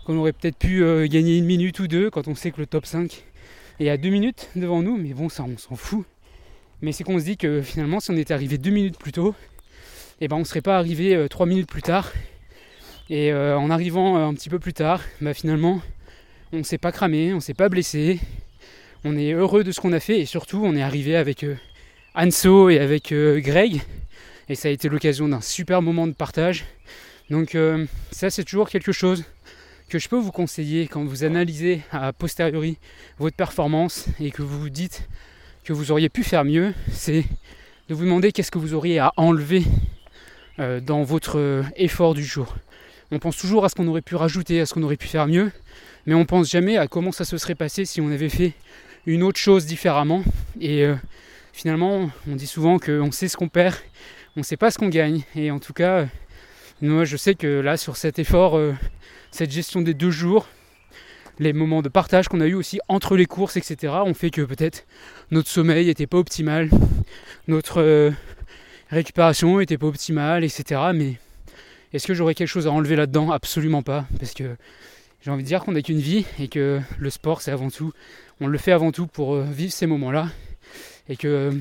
qu'on 0.07 0.17
aurait 0.17 0.33
peut-être 0.33 0.57
pu 0.57 0.83
gagner 1.09 1.37
une 1.37 1.45
minute 1.45 1.79
ou 1.79 1.87
deux 1.87 2.11
quand 2.11 2.27
on 2.27 2.35
sait 2.35 2.51
que 2.51 2.61
le 2.61 2.67
top 2.67 2.87
5 2.87 3.25
est 3.79 3.91
à 3.91 3.97
deux 3.97 4.11
minutes 4.11 4.49
devant 4.57 4.83
nous. 4.83 4.97
Mais 4.97 5.13
bon, 5.13 5.29
ça, 5.29 5.45
on 5.45 5.57
s'en 5.59 5.77
fout. 5.77 6.05
Mais 6.83 6.93
c'est 6.93 7.05
qu'on 7.05 7.19
se 7.19 7.25
dit 7.25 7.37
que 7.37 7.63
finalement, 7.63 8.01
si 8.01 8.11
on 8.11 8.17
était 8.17 8.35
arrivé 8.35 8.59
deux 8.59 8.71
minutes 8.71 8.99
plus 8.99 9.13
tôt, 9.13 9.35
eh 10.21 10.29
ben, 10.29 10.37
on 10.37 10.41
ne 10.41 10.45
serait 10.45 10.61
pas 10.61 10.79
arrivé 10.79 11.15
euh, 11.15 11.29
trois 11.29 11.47
minutes 11.47 11.69
plus 11.69 11.83
tard. 11.83 12.13
Et 13.09 13.33
euh, 13.33 13.59
en 13.59 13.71
arrivant 13.71 14.17
euh, 14.17 14.27
un 14.27 14.35
petit 14.35 14.49
peu 14.49 14.59
plus 14.59 14.73
tard, 14.73 15.01
bah, 15.21 15.33
finalement, 15.33 15.81
on 16.53 16.59
ne 16.59 16.63
s'est 16.63 16.79
pas 16.79 16.93
cramé, 16.93 17.33
on 17.33 17.37
ne 17.37 17.41
s'est 17.41 17.55
pas 17.55 17.69
blessé. 17.69 18.19
On 19.09 19.17
est 19.17 19.33
heureux 19.33 19.63
de 19.63 19.71
ce 19.71 19.81
qu'on 19.81 19.93
a 19.93 20.01
fait 20.01 20.19
et 20.19 20.27
surtout, 20.27 20.63
on 20.65 20.75
est 20.75 20.83
arrivé 20.83 21.15
avec 21.15 21.47
Anso 22.17 22.71
et 22.71 22.81
avec 22.81 23.15
Greg. 23.15 23.81
Et 24.49 24.57
ça 24.57 24.67
a 24.67 24.73
été 24.73 24.89
l'occasion 24.89 25.29
d'un 25.29 25.41
super 25.41 25.81
moment 25.81 26.09
de 26.09 26.13
partage. 26.13 26.65
Donc 27.31 27.57
ça, 28.11 28.31
c'est 28.31 28.43
toujours 28.43 28.69
quelque 28.69 28.91
chose 28.91 29.25
que 29.89 30.01
je 30.01 30.09
peux 30.09 30.17
vous 30.17 30.33
conseiller 30.33 30.89
quand 30.89 31.05
vous 31.05 31.23
analysez 31.23 31.83
a 31.93 32.13
posteriori 32.13 32.79
votre 33.19 33.37
performance 33.37 34.07
et 34.19 34.33
que 34.33 34.43
vous 34.43 34.59
vous 34.59 34.71
dites 34.71 35.09
que 35.63 35.73
vous 35.73 35.93
auriez 35.93 36.09
pu 36.09 36.25
faire 36.25 36.45
mieux, 36.45 36.75
c'est 36.91 37.25
de 37.89 37.95
vous 37.95 38.05
demander 38.05 38.33
qu'est-ce 38.33 38.51
que 38.51 38.59
vous 38.59 38.75
auriez 38.75 38.99
à 38.99 39.13
enlever 39.17 39.63
euh, 40.59 40.81
dans 40.81 41.05
votre 41.05 41.39
euh, 41.39 41.63
effort 41.77 42.15
du 42.15 42.25
jour. 42.25 42.57
On 43.13 43.19
pense 43.21 43.37
toujours 43.37 43.65
à 43.65 43.69
ce 43.69 43.77
qu'on 43.77 43.87
aurait 43.87 44.03
pu 44.03 44.17
rajouter, 44.17 44.61
à 44.61 44.67
ce 44.67 44.75
qu'on 44.75 44.83
aurait 44.83 44.97
pu 44.97 45.07
faire 45.07 45.29
mieux, 45.29 45.53
mais 46.07 46.15
on 46.15 46.25
pense 46.25 46.51
jamais 46.51 46.77
à 46.77 46.89
comment 46.89 47.13
ça 47.13 47.25
se 47.25 47.39
serait 47.39 47.55
passé 47.55 47.85
si 47.85 48.01
on 48.01 48.11
avait 48.11 48.29
fait 48.29 48.53
une 49.07 49.23
autre 49.23 49.39
chose 49.39 49.67
différemment. 49.67 50.23
Et 50.61 50.85
euh, 50.85 50.95
finalement, 51.53 52.11
on 52.29 52.37
dit 52.37 52.47
souvent 52.47 52.79
qu'on 52.79 53.11
sait 53.13 53.29
ce 53.29 53.37
qu'on 53.37 53.49
perd, 53.49 53.75
on 54.37 54.41
ne 54.41 54.45
sait 54.45 54.57
pas 54.57 54.71
ce 54.71 54.79
qu'on 54.79 54.89
gagne. 54.89 55.23
Et 55.35 55.51
en 55.51 55.59
tout 55.59 55.73
cas, 55.73 56.07
moi 56.83 57.05
je 57.05 57.17
sais 57.17 57.35
que 57.35 57.61
là, 57.61 57.77
sur 57.77 57.97
cet 57.97 58.19
effort, 58.19 58.61
cette 59.31 59.51
gestion 59.51 59.81
des 59.81 59.95
deux 59.95 60.11
jours, 60.11 60.47
les 61.39 61.53
moments 61.53 61.83
de 61.83 61.89
partage 61.89 62.29
qu'on 62.29 62.41
a 62.41 62.47
eu 62.47 62.55
aussi 62.55 62.81
entre 62.89 63.17
les 63.17 63.27
courses, 63.27 63.57
etc., 63.57 63.93
ont 64.05 64.15
fait 64.15 64.31
que 64.31 64.43
peut-être 64.43 64.87
notre 65.31 65.49
sommeil 65.49 65.87
n'était 65.87 66.07
pas 66.07 66.19
optimal, 66.19 66.71
notre 67.49 67.83
euh, 67.83 68.11
récupération 68.91 69.59
n'était 69.59 69.79
pas 69.79 69.87
optimale, 69.87 70.45
etc. 70.45 70.81
Mais 70.95 71.17
est-ce 71.93 72.07
que 72.07 72.15
j'aurais 72.15 72.35
quelque 72.35 72.49
chose 72.49 72.67
à 72.67 72.71
enlever 72.71 72.97
là-dedans? 72.97 73.31
Absolument 73.31 73.83
pas, 73.83 74.07
parce 74.19 74.33
que 74.33 74.57
j'ai 75.23 75.31
envie 75.31 75.43
de 75.43 75.49
dire 75.49 75.65
qu'on 75.65 75.73
n'a 75.73 75.83
qu'une 75.83 76.01
vie 76.01 76.25
et 76.39 76.49
que 76.49 76.81
le 76.99 77.11
sport, 77.11 77.43
c'est 77.43 77.51
avant 77.51 77.71
tout, 77.71 77.93
on 78.41 78.47
le 78.49 78.59
fait 78.59 78.73
avant 78.73 78.93
tout 78.93 79.07
pour 79.07 79.35
euh, 79.35 79.43
vivre 79.45 79.73
ces 79.73 79.87
moments-là, 79.87 80.29
et 81.09 81.17
que 81.17 81.59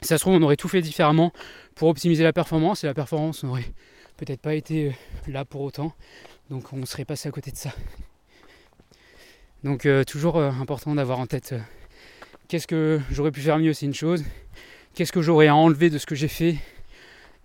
ça 0.00 0.16
se 0.16 0.22
trouve, 0.22 0.34
on 0.34 0.42
aurait 0.42 0.56
tout 0.56 0.68
fait 0.68 0.80
différemment 0.80 1.32
pour 1.74 1.88
optimiser 1.88 2.24
la 2.24 2.32
performance, 2.32 2.84
et 2.84 2.86
la 2.86 2.94
performance 2.94 3.44
n'aurait 3.44 3.70
peut-être 4.16 4.40
pas 4.40 4.54
été 4.54 4.88
euh, 4.88 4.92
là 5.28 5.44
pour 5.44 5.60
autant, 5.62 5.92
donc 6.50 6.72
on 6.72 6.84
serait 6.86 7.04
passé 7.04 7.28
à 7.28 7.32
côté 7.32 7.50
de 7.50 7.56
ça. 7.56 7.72
Donc 9.62 9.86
euh, 9.86 10.04
toujours 10.04 10.38
important 10.38 10.94
d'avoir 10.94 11.18
en 11.18 11.26
tête 11.26 11.54
qu'est-ce 12.48 12.66
que 12.66 13.00
j'aurais 13.10 13.30
pu 13.30 13.40
faire 13.40 13.58
mieux, 13.58 13.72
c'est 13.72 13.86
une 13.86 13.94
chose. 13.94 14.22
Qu'est-ce 14.94 15.12
que 15.12 15.22
j'aurais 15.22 15.48
à 15.48 15.56
enlever 15.56 15.90
de 15.90 15.98
ce 15.98 16.06
que 16.06 16.14
j'ai 16.14 16.28
fait 16.28 16.56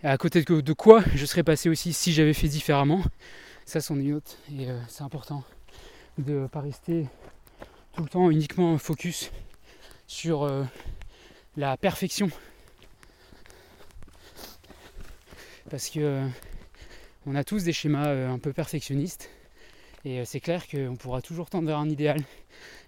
à 0.04 0.17
côté 0.17 0.43
de 0.43 0.73
quoi 0.73 1.04
je 1.15 1.25
serais 1.25 1.43
passé 1.43 1.69
aussi 1.69 1.93
si 1.93 2.12
j'avais 2.13 2.34
fait 2.34 2.47
différemment. 2.47 3.02
Ça 3.65 3.80
c'en 3.80 3.95
une 3.95 4.13
autre 4.13 4.38
et 4.52 4.67
c'est 4.88 5.04
important 5.04 5.43
de 6.17 6.34
ne 6.34 6.47
pas 6.47 6.62
rester 6.62 7.08
tout 7.99 8.05
le 8.05 8.09
temps 8.09 8.31
uniquement 8.31 8.77
focus 8.77 9.29
sur 10.07 10.49
la 11.57 11.75
perfection. 11.75 12.29
Parce 15.69 15.89
que 15.89 16.25
on 17.25 17.35
a 17.35 17.43
tous 17.43 17.65
des 17.65 17.73
schémas 17.73 18.07
un 18.07 18.39
peu 18.39 18.53
perfectionnistes 18.53 19.29
et 20.05 20.21
euh, 20.21 20.23
c'est 20.23 20.39
clair 20.39 20.65
qu'on 20.69 20.95
pourra 20.95 21.21
toujours 21.21 21.49
tendre 21.49 21.67
vers 21.67 21.77
un 21.77 21.89
idéal. 21.89 22.23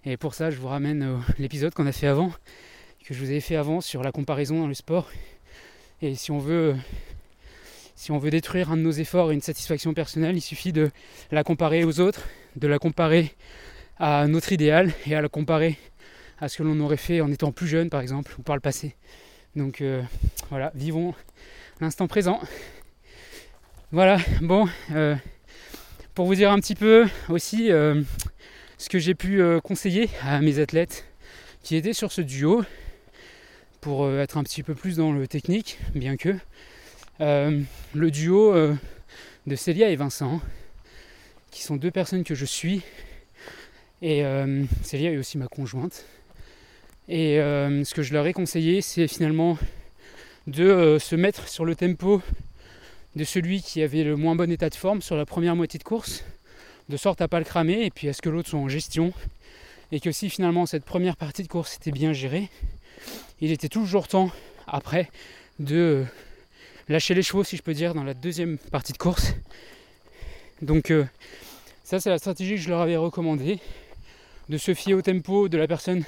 Et 0.06 0.16
pour 0.16 0.32
ça, 0.32 0.50
je 0.50 0.56
vous 0.56 0.68
ramène 0.68 1.22
l'épisode 1.38 1.74
qu'on 1.74 1.86
a 1.86 1.92
fait 1.92 2.06
avant, 2.06 2.32
que 3.04 3.12
je 3.12 3.20
vous 3.20 3.26
avais 3.26 3.40
fait 3.40 3.56
avant 3.56 3.82
sur 3.82 4.02
la 4.02 4.12
comparaison 4.12 4.60
dans 4.60 4.66
le 4.66 4.72
sport. 4.72 5.10
Et 6.00 6.14
si 6.14 6.30
on 6.30 6.38
veut, 6.38 6.74
si 7.96 8.12
on 8.12 8.18
veut 8.18 8.30
détruire 8.30 8.70
un 8.70 8.78
de 8.78 8.82
nos 8.82 8.92
efforts 8.92 9.30
et 9.30 9.34
une 9.34 9.42
satisfaction 9.42 9.92
personnelle, 9.92 10.38
il 10.38 10.40
suffit 10.40 10.72
de 10.72 10.90
la 11.30 11.44
comparer 11.44 11.84
aux 11.84 12.00
autres, 12.00 12.26
de 12.56 12.66
la 12.66 12.78
comparer 12.78 13.34
à 14.02 14.26
notre 14.26 14.50
idéal 14.50 14.92
et 15.06 15.14
à 15.14 15.22
la 15.22 15.28
comparer 15.28 15.78
à 16.40 16.48
ce 16.48 16.58
que 16.58 16.64
l'on 16.64 16.80
aurait 16.80 16.96
fait 16.96 17.20
en 17.20 17.30
étant 17.30 17.52
plus 17.52 17.68
jeune 17.68 17.88
par 17.88 18.00
exemple 18.00 18.34
ou 18.36 18.42
par 18.42 18.56
le 18.56 18.60
passé. 18.60 18.96
Donc 19.54 19.80
euh, 19.80 20.02
voilà, 20.50 20.72
vivons 20.74 21.14
l'instant 21.80 22.08
présent. 22.08 22.40
Voilà, 23.92 24.18
bon, 24.40 24.68
euh, 24.90 25.14
pour 26.14 26.26
vous 26.26 26.34
dire 26.34 26.50
un 26.50 26.58
petit 26.58 26.74
peu 26.74 27.06
aussi 27.28 27.70
euh, 27.70 28.02
ce 28.76 28.88
que 28.88 28.98
j'ai 28.98 29.14
pu 29.14 29.40
conseiller 29.62 30.10
à 30.24 30.40
mes 30.40 30.58
athlètes 30.58 31.06
qui 31.62 31.76
étaient 31.76 31.92
sur 31.92 32.10
ce 32.10 32.22
duo, 32.22 32.64
pour 33.80 34.10
être 34.10 34.36
un 34.36 34.42
petit 34.42 34.64
peu 34.64 34.74
plus 34.74 34.96
dans 34.96 35.12
le 35.12 35.28
technique, 35.28 35.78
bien 35.94 36.16
que 36.16 36.34
le 37.20 38.10
duo 38.10 38.52
de 39.46 39.56
Célia 39.56 39.90
et 39.90 39.96
Vincent, 39.96 40.40
qui 41.52 41.62
sont 41.62 41.76
deux 41.76 41.92
personnes 41.92 42.24
que 42.24 42.34
je 42.34 42.44
suis, 42.46 42.82
et 44.02 44.24
Célia 44.82 45.12
est 45.12 45.16
aussi 45.16 45.38
ma 45.38 45.46
conjointe. 45.46 46.04
Et 47.08 47.40
euh, 47.40 47.84
ce 47.84 47.94
que 47.94 48.02
je 48.02 48.12
leur 48.12 48.26
ai 48.26 48.32
conseillé, 48.32 48.80
c'est 48.80 49.08
finalement 49.08 49.58
de 50.46 50.64
euh, 50.64 50.98
se 50.98 51.16
mettre 51.16 51.48
sur 51.48 51.64
le 51.64 51.74
tempo 51.74 52.22
de 53.16 53.24
celui 53.24 53.60
qui 53.60 53.82
avait 53.82 54.04
le 54.04 54.16
moins 54.16 54.36
bon 54.36 54.50
état 54.50 54.70
de 54.70 54.74
forme 54.74 55.02
sur 55.02 55.16
la 55.16 55.26
première 55.26 55.56
moitié 55.56 55.78
de 55.78 55.84
course, 55.84 56.24
de 56.88 56.96
sorte 56.96 57.20
à 57.20 57.28
pas 57.28 57.38
le 57.38 57.44
cramer 57.44 57.84
et 57.84 57.90
puis 57.90 58.08
à 58.08 58.12
ce 58.12 58.22
que 58.22 58.28
l'autre 58.28 58.48
soit 58.48 58.58
en 58.58 58.68
gestion. 58.68 59.12
Et 59.90 60.00
que 60.00 60.12
si 60.12 60.30
finalement 60.30 60.64
cette 60.64 60.84
première 60.84 61.16
partie 61.16 61.42
de 61.42 61.48
course 61.48 61.76
était 61.76 61.90
bien 61.90 62.12
gérée, 62.12 62.48
il 63.40 63.50
était 63.50 63.68
toujours 63.68 64.08
temps 64.08 64.30
après 64.66 65.10
de 65.58 65.76
euh, 65.76 66.04
lâcher 66.88 67.14
les 67.14 67.22
chevaux, 67.22 67.44
si 67.44 67.56
je 67.56 67.62
peux 67.62 67.74
dire, 67.74 67.94
dans 67.94 68.04
la 68.04 68.14
deuxième 68.14 68.58
partie 68.58 68.92
de 68.92 68.98
course. 68.98 69.34
Donc 70.62 70.92
ça 71.82 71.98
c'est 71.98 72.08
la 72.08 72.18
stratégie 72.18 72.54
que 72.54 72.60
je 72.60 72.68
leur 72.68 72.80
avais 72.80 72.96
recommandée, 72.96 73.58
de 74.48 74.58
se 74.58 74.74
fier 74.74 74.94
au 74.94 75.02
tempo 75.02 75.48
de 75.48 75.58
la 75.58 75.66
personne 75.66 76.04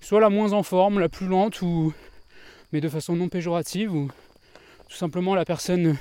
soit 0.00 0.20
la 0.20 0.28
moins 0.28 0.52
en 0.52 0.62
forme, 0.62 1.00
la 1.00 1.08
plus 1.08 1.26
lente, 1.26 1.62
ou 1.62 1.94
mais 2.72 2.80
de 2.80 2.88
façon 2.88 3.16
non 3.16 3.28
péjorative, 3.28 3.94
ou 3.94 4.10
tout 4.88 4.96
simplement 4.96 5.34
la 5.34 5.44
personne 5.44 5.96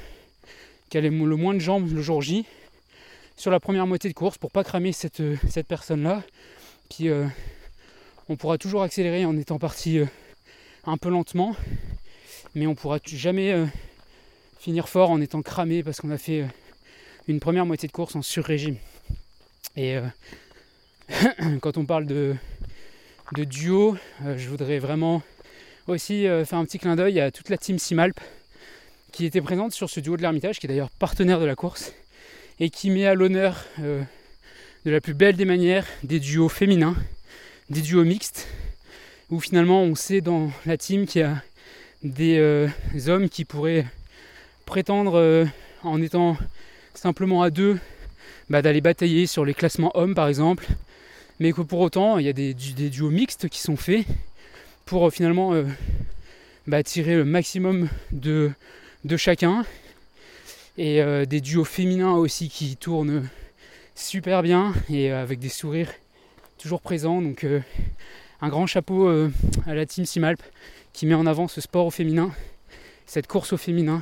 qui 0.89 0.97
a 0.97 1.01
le 1.01 1.09
moins 1.09 1.53
de 1.53 1.59
jambes 1.59 1.89
le 1.91 2.01
jour 2.01 2.21
J 2.21 2.45
sur 3.35 3.49
la 3.49 3.59
première 3.59 3.87
moitié 3.87 4.09
de 4.09 4.15
course 4.15 4.37
pour 4.37 4.51
pas 4.51 4.63
cramer 4.63 4.91
cette, 4.91 5.23
cette 5.49 5.67
personne-là. 5.67 6.21
Puis 6.89 7.09
euh, 7.09 7.25
on 8.29 8.35
pourra 8.35 8.57
toujours 8.57 8.83
accélérer 8.83 9.25
en 9.25 9.37
étant 9.37 9.57
parti 9.57 9.99
euh, 9.99 10.05
un 10.85 10.97
peu 10.97 11.09
lentement, 11.09 11.55
mais 12.55 12.67
on 12.67 12.75
pourra 12.75 12.99
jamais 13.05 13.53
euh, 13.53 13.65
finir 14.59 14.89
fort 14.89 15.11
en 15.11 15.21
étant 15.21 15.41
cramé 15.41 15.81
parce 15.81 16.01
qu'on 16.01 16.11
a 16.11 16.17
fait 16.17 16.45
une 17.27 17.39
première 17.39 17.65
moitié 17.65 17.87
de 17.87 17.93
course 17.93 18.15
en 18.15 18.21
sur-régime. 18.21 18.77
Et 19.75 19.97
quand 21.61 21.77
on 21.77 21.85
parle 21.85 22.05
de, 22.05 22.35
duo. 23.35 23.97
Euh, 24.23 24.37
je 24.37 24.49
voudrais 24.49 24.79
vraiment 24.79 25.21
aussi 25.87 26.27
euh, 26.27 26.45
faire 26.45 26.59
un 26.59 26.65
petit 26.65 26.79
clin 26.79 26.95
d'œil 26.95 27.19
à 27.19 27.31
toute 27.31 27.49
la 27.49 27.57
team 27.57 27.77
Simalp 27.77 28.19
qui 29.11 29.25
était 29.25 29.41
présente 29.41 29.73
sur 29.73 29.89
ce 29.89 29.99
duo 29.99 30.17
de 30.17 30.21
l'Ermitage, 30.21 30.59
qui 30.59 30.65
est 30.65 30.69
d'ailleurs 30.69 30.89
partenaire 30.89 31.39
de 31.39 31.45
la 31.45 31.55
course, 31.55 31.93
et 32.59 32.69
qui 32.69 32.89
met 32.89 33.05
à 33.05 33.13
l'honneur 33.13 33.65
euh, 33.79 34.01
de 34.85 34.91
la 34.91 35.01
plus 35.01 35.13
belle 35.13 35.35
des 35.35 35.45
manières 35.45 35.85
des 36.03 36.19
duos 36.19 36.49
féminins, 36.49 36.95
des 37.69 37.81
duos 37.81 38.05
mixtes, 38.05 38.47
où 39.29 39.39
finalement 39.39 39.83
on 39.83 39.93
sait 39.93 40.21
dans 40.21 40.51
la 40.65 40.77
team 40.77 41.05
qu'il 41.05 41.21
y 41.21 41.23
a 41.23 41.43
des 42.03 43.07
hommes 43.07 43.29
qui 43.29 43.45
pourraient 43.45 43.85
prétendre 44.65 45.47
en 45.83 46.01
étant 46.01 46.37
simplement 46.95 47.43
à 47.43 47.49
deux 47.49 47.79
bah, 48.49 48.61
d'aller 48.61 48.81
batailler 48.81 49.27
sur 49.27 49.45
les 49.45 49.53
classements 49.53 49.91
hommes 49.95 50.15
par 50.15 50.27
exemple 50.27 50.67
mais 51.39 51.51
que 51.51 51.61
pour 51.61 51.79
autant 51.79 52.17
il 52.17 52.25
y 52.25 52.29
a 52.29 52.33
des, 52.33 52.53
duos 52.53 53.09
mixtes 53.09 53.49
qui 53.49 53.59
sont 53.59 53.77
faits 53.77 54.05
pour 54.85 55.07
euh, 55.07 55.09
finalement 55.09 55.53
euh, 55.53 55.63
bah, 56.67 56.83
tirer 56.83 57.15
le 57.15 57.25
maximum 57.25 57.89
de, 58.11 58.51
chacun. 59.17 59.65
Et 60.77 61.01
euh, 61.01 61.25
des 61.25 61.39
duos 61.39 61.65
féminins 61.65 62.13
aussi 62.13 62.49
qui 62.49 62.75
tournent 62.77 63.29
super 63.95 64.41
bien 64.41 64.73
et 64.89 65.11
avec 65.11 65.39
des 65.39 65.49
sourires 65.49 65.91
toujours 66.57 66.81
présents. 66.81 67.21
Donc 67.21 67.45
un 68.41 68.49
grand 68.49 68.65
chapeau 68.65 69.07
à 69.67 69.75
la 69.75 69.85
team 69.85 70.05
Simalp 70.05 70.41
qui 70.91 71.05
met 71.05 71.13
en 71.13 71.27
avant 71.27 71.47
ce 71.47 71.61
sport 71.61 71.85
au 71.85 71.91
féminin 71.91 72.31
cette 73.05 73.27
course 73.27 73.53
au 73.53 73.57
féminin. 73.57 74.01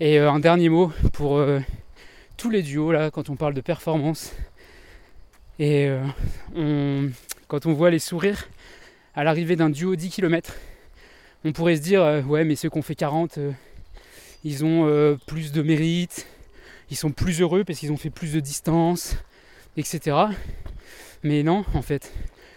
Et 0.00 0.18
un 0.18 0.40
dernier 0.40 0.68
mot 0.68 0.90
pour 1.12 1.40
tous 2.36 2.50
les 2.50 2.62
duos 2.62 2.90
là 2.90 3.12
quand 3.12 3.30
on 3.30 3.36
parle 3.36 3.54
de 3.54 3.60
performance 3.60 4.32
et 5.62 5.86
euh, 6.56 7.08
quand 7.46 7.66
on 7.66 7.72
voit 7.72 7.90
les 7.90 8.00
sourires 8.00 8.48
à 9.14 9.22
l'arrivée 9.22 9.54
d'un 9.54 9.70
duo 9.70 9.94
10 9.94 10.10
km, 10.10 10.56
on 11.44 11.52
pourrait 11.52 11.76
se 11.76 11.82
dire 11.82 12.02
euh, 12.02 12.20
ouais 12.22 12.42
mais 12.42 12.56
ceux 12.56 12.68
qui 12.68 12.78
ont 12.78 12.82
fait 12.82 12.96
40 12.96 13.38
euh, 13.38 13.52
ils 14.42 14.64
ont 14.64 15.16
plus 15.24 15.52
de 15.52 15.62
mérite, 15.62 16.26
ils 16.90 16.96
sont 16.96 17.12
plus 17.12 17.40
heureux 17.40 17.62
parce 17.62 17.78
qu'ils 17.78 17.92
ont 17.92 17.96
fait 17.96 18.10
plus 18.10 18.32
de 18.32 18.40
distance, 18.40 19.14
etc. 19.76 20.16
Mais 21.22 21.44
non, 21.44 21.64
en 21.74 21.82
fait, 21.82 22.12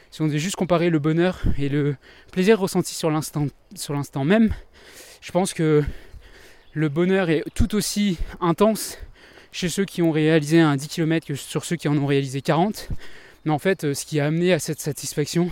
si 0.10 0.24
on 0.24 0.26
devait 0.26 0.40
juste 0.40 0.56
comparer 0.56 0.90
le 0.90 0.98
bonheur 0.98 1.44
et 1.60 1.70
le 1.70 1.96
plaisir 2.32 2.60
ressenti 2.60 2.96
sur 2.96 3.12
l'instant, 3.12 3.46
sur 3.76 3.94
l'instant 3.94 4.26
même, 4.26 4.52
je 5.22 5.32
pense 5.32 5.54
que 5.54 5.84
le 6.74 6.90
bonheur 6.90 7.30
est 7.30 7.44
tout 7.54 7.76
aussi 7.76 8.18
intense 8.42 8.98
chez 9.56 9.70
ceux 9.70 9.86
qui 9.86 10.02
ont 10.02 10.12
réalisé 10.12 10.60
un 10.60 10.76
10 10.76 10.90
km 10.90 11.26
que 11.26 11.36
sur 11.36 11.64
ceux 11.64 11.78
qui 11.78 11.88
en 11.88 11.98
ont 11.98 12.06
réalisé 12.06 12.42
40. 12.42 12.90
Mais 13.46 13.52
en 13.52 13.58
fait, 13.58 13.86
euh, 13.86 13.94
ce 13.94 14.06
qui 14.06 14.20
a 14.20 14.26
amené 14.26 14.52
à 14.52 14.60
cette 14.60 14.82
satisfaction 14.82 15.50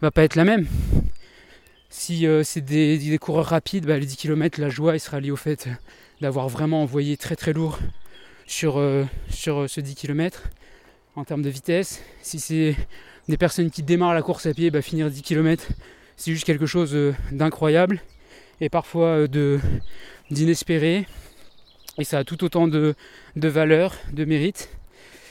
va 0.00 0.10
pas 0.10 0.24
être 0.24 0.34
la 0.34 0.44
même. 0.44 0.66
Si 1.90 2.26
euh, 2.26 2.42
c'est 2.42 2.62
des, 2.62 3.18
coureurs 3.20 3.44
rapides, 3.44 3.84
bah, 3.84 3.98
les 3.98 4.06
10 4.06 4.16
km, 4.16 4.58
la 4.62 4.70
joie 4.70 4.98
sera 4.98 5.20
liée 5.20 5.30
au 5.30 5.36
fait 5.36 5.68
d'avoir 6.22 6.48
vraiment 6.48 6.82
envoyé 6.82 7.18
très 7.18 7.36
très 7.36 7.52
lourd 7.52 7.78
sur, 8.46 8.78
euh, 8.78 9.04
sur 9.28 9.68
ce 9.68 9.82
10 9.82 9.94
km 9.94 10.44
en 11.14 11.24
termes 11.24 11.42
de 11.42 11.50
vitesse. 11.50 12.02
Si 12.22 12.40
c'est 12.40 12.74
des 13.28 13.36
personnes 13.36 13.70
qui 13.70 13.82
démarrent 13.82 14.14
la 14.14 14.22
course 14.22 14.46
à 14.46 14.54
pied, 14.54 14.70
bah, 14.70 14.80
finir 14.80 15.10
10 15.10 15.20
km, 15.20 15.68
c'est 16.16 16.32
juste 16.32 16.46
quelque 16.46 16.64
chose 16.64 16.96
d'incroyable 17.30 18.00
et 18.62 18.70
parfois 18.70 19.26
d'inespéré. 20.30 21.04
Et 21.98 22.04
ça 22.04 22.18
a 22.18 22.24
tout 22.24 22.42
autant 22.44 22.66
de, 22.68 22.94
de 23.36 23.48
valeur, 23.48 23.94
de 24.12 24.24
mérite. 24.24 24.68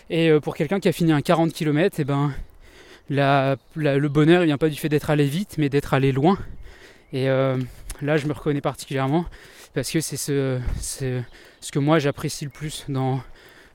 Et 0.09 0.29
euh, 0.29 0.39
pour 0.39 0.55
quelqu'un 0.55 0.79
qui 0.79 0.87
a 0.87 0.91
fini 0.91 1.11
un 1.11 1.21
40 1.21 1.53
km, 1.53 1.99
et 1.99 2.03
ben, 2.05 2.33
le 3.09 4.07
bonheur 4.07 4.41
ne 4.41 4.45
vient 4.45 4.57
pas 4.57 4.69
du 4.69 4.77
fait 4.77 4.89
d'être 4.89 5.09
allé 5.09 5.25
vite, 5.25 5.55
mais 5.57 5.69
d'être 5.69 5.93
allé 5.93 6.11
loin. 6.11 6.37
Et 7.11 7.29
euh, 7.29 7.57
là, 8.01 8.17
je 8.17 8.27
me 8.27 8.33
reconnais 8.33 8.61
particulièrement 8.61 9.25
parce 9.73 9.91
que 9.91 10.01
c'est 10.01 10.17
ce, 10.17 10.59
ce, 10.79 11.21
que 11.71 11.79
moi 11.79 11.99
j'apprécie 11.99 12.45
le 12.45 12.51
plus 12.51 12.85
dans, 12.89 13.21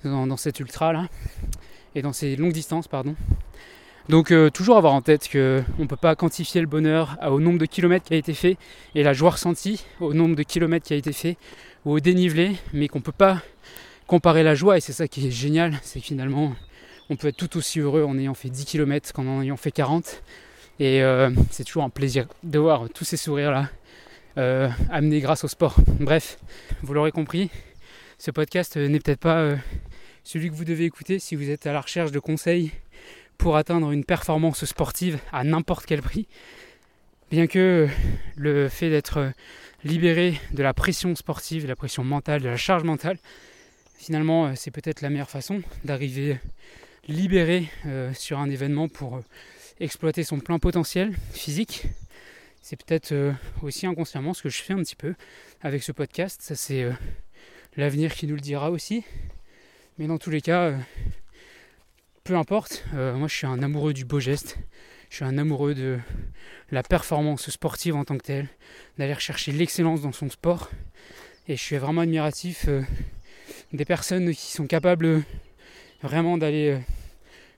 dans, 0.04 0.36
cette 0.36 0.60
ultra 0.60 0.92
là 0.92 1.08
et 1.94 2.02
dans 2.02 2.12
ces 2.12 2.36
longues 2.36 2.52
distances, 2.52 2.88
pardon. 2.88 3.16
Donc 4.08 4.30
euh, 4.30 4.48
toujours 4.48 4.78
avoir 4.78 4.94
en 4.94 5.02
tête 5.02 5.28
qu'on 5.30 5.38
ne 5.38 5.86
peut 5.86 5.96
pas 5.96 6.16
quantifier 6.16 6.62
le 6.62 6.66
bonheur 6.66 7.18
au 7.30 7.40
nombre 7.40 7.58
de 7.58 7.66
kilomètres 7.66 8.06
qui 8.06 8.14
a 8.14 8.16
été 8.16 8.32
fait 8.32 8.56
et 8.94 9.02
la 9.02 9.12
joie 9.12 9.32
ressentie 9.32 9.84
au 10.00 10.14
nombre 10.14 10.34
de 10.34 10.42
kilomètres 10.42 10.86
qui 10.86 10.94
a 10.94 10.96
été 10.96 11.12
fait 11.12 11.36
ou 11.84 11.92
au 11.92 12.00
dénivelé, 12.00 12.56
mais 12.72 12.88
qu'on 12.88 13.00
ne 13.00 13.04
peut 13.04 13.12
pas 13.12 13.42
comparer 14.06 14.42
la 14.42 14.54
joie 14.54 14.78
et 14.78 14.80
c'est 14.80 14.94
ça 14.94 15.08
qui 15.08 15.26
est 15.26 15.30
génial, 15.30 15.78
c'est 15.82 16.00
que 16.00 16.06
finalement 16.06 16.54
on 17.10 17.16
peut 17.16 17.28
être 17.28 17.36
tout 17.36 17.58
aussi 17.58 17.80
heureux 17.80 18.02
en 18.02 18.18
ayant 18.18 18.32
fait 18.32 18.48
10 18.48 18.64
km 18.64 19.12
qu'en 19.12 19.26
en 19.26 19.42
ayant 19.42 19.58
fait 19.58 19.72
40 19.72 20.22
et 20.80 21.02
euh, 21.02 21.28
c'est 21.50 21.64
toujours 21.64 21.84
un 21.84 21.90
plaisir 21.90 22.28
de 22.44 22.58
voir 22.58 22.88
tous 22.94 23.04
ces 23.04 23.18
sourires 23.18 23.50
là 23.50 23.68
euh, 24.38 24.70
amenés 24.90 25.20
grâce 25.20 25.44
au 25.44 25.48
sport. 25.48 25.76
Bref, 26.00 26.38
vous 26.82 26.94
l'aurez 26.94 27.12
compris, 27.12 27.50
ce 28.16 28.30
podcast 28.30 28.78
n'est 28.78 29.00
peut-être 29.00 29.20
pas 29.20 29.54
celui 30.24 30.48
que 30.48 30.54
vous 30.54 30.64
devez 30.64 30.86
écouter 30.86 31.18
si 31.18 31.36
vous 31.36 31.50
êtes 31.50 31.66
à 31.66 31.74
la 31.74 31.82
recherche 31.82 32.10
de 32.10 32.20
conseils 32.20 32.72
pour 33.38 33.56
atteindre 33.56 33.92
une 33.92 34.04
performance 34.04 34.64
sportive 34.64 35.18
à 35.32 35.44
n'importe 35.44 35.86
quel 35.86 36.02
prix. 36.02 36.26
Bien 37.30 37.46
que 37.46 37.88
le 38.36 38.68
fait 38.68 38.90
d'être 38.90 39.32
libéré 39.84 40.40
de 40.52 40.62
la 40.62 40.74
pression 40.74 41.14
sportive, 41.14 41.62
de 41.62 41.68
la 41.68 41.76
pression 41.76 42.02
mentale, 42.02 42.42
de 42.42 42.48
la 42.48 42.56
charge 42.56 42.82
mentale, 42.82 43.18
finalement 43.96 44.46
euh, 44.46 44.52
c'est 44.56 44.70
peut-être 44.70 45.02
la 45.02 45.10
meilleure 45.10 45.30
façon 45.30 45.62
d'arriver 45.84 46.38
libéré 47.06 47.68
euh, 47.86 48.12
sur 48.12 48.38
un 48.38 48.50
événement 48.50 48.88
pour 48.88 49.16
euh, 49.16 49.24
exploiter 49.78 50.24
son 50.24 50.40
plein 50.40 50.58
potentiel 50.58 51.14
physique. 51.32 51.84
C'est 52.60 52.82
peut-être 52.82 53.14
aussi 53.62 53.86
inconsciemment 53.86 54.34
ce 54.34 54.42
que 54.42 54.50
je 54.50 54.60
fais 54.60 54.74
un 54.74 54.78
petit 54.82 54.96
peu 54.96 55.14
avec 55.62 55.82
ce 55.82 55.92
podcast. 55.92 56.42
Ça 56.42 56.54
c'est 56.54 56.86
l'avenir 57.76 58.12
qui 58.12 58.26
nous 58.26 58.34
le 58.34 58.42
dira 58.42 58.70
aussi. 58.70 59.04
Mais 59.96 60.06
dans 60.06 60.18
tous 60.18 60.28
les 60.28 60.42
cas, 60.42 60.74
peu 62.28 62.36
importe, 62.36 62.84
moi 62.92 63.26
je 63.26 63.34
suis 63.34 63.46
un 63.46 63.62
amoureux 63.62 63.94
du 63.94 64.04
beau 64.04 64.20
geste. 64.20 64.58
Je 65.08 65.16
suis 65.16 65.24
un 65.24 65.38
amoureux 65.38 65.74
de 65.74 65.98
la 66.70 66.82
performance 66.82 67.48
sportive 67.48 67.96
en 67.96 68.04
tant 68.04 68.18
que 68.18 68.22
telle, 68.22 68.48
d'aller 68.98 69.14
chercher 69.18 69.50
l'excellence 69.50 70.02
dans 70.02 70.12
son 70.12 70.28
sport. 70.28 70.68
Et 71.48 71.56
je 71.56 71.62
suis 71.62 71.78
vraiment 71.78 72.02
admiratif 72.02 72.66
euh, 72.68 72.82
des 73.72 73.86
personnes 73.86 74.30
qui 74.34 74.52
sont 74.52 74.66
capables 74.66 75.22
vraiment 76.02 76.36
d'aller 76.36 76.78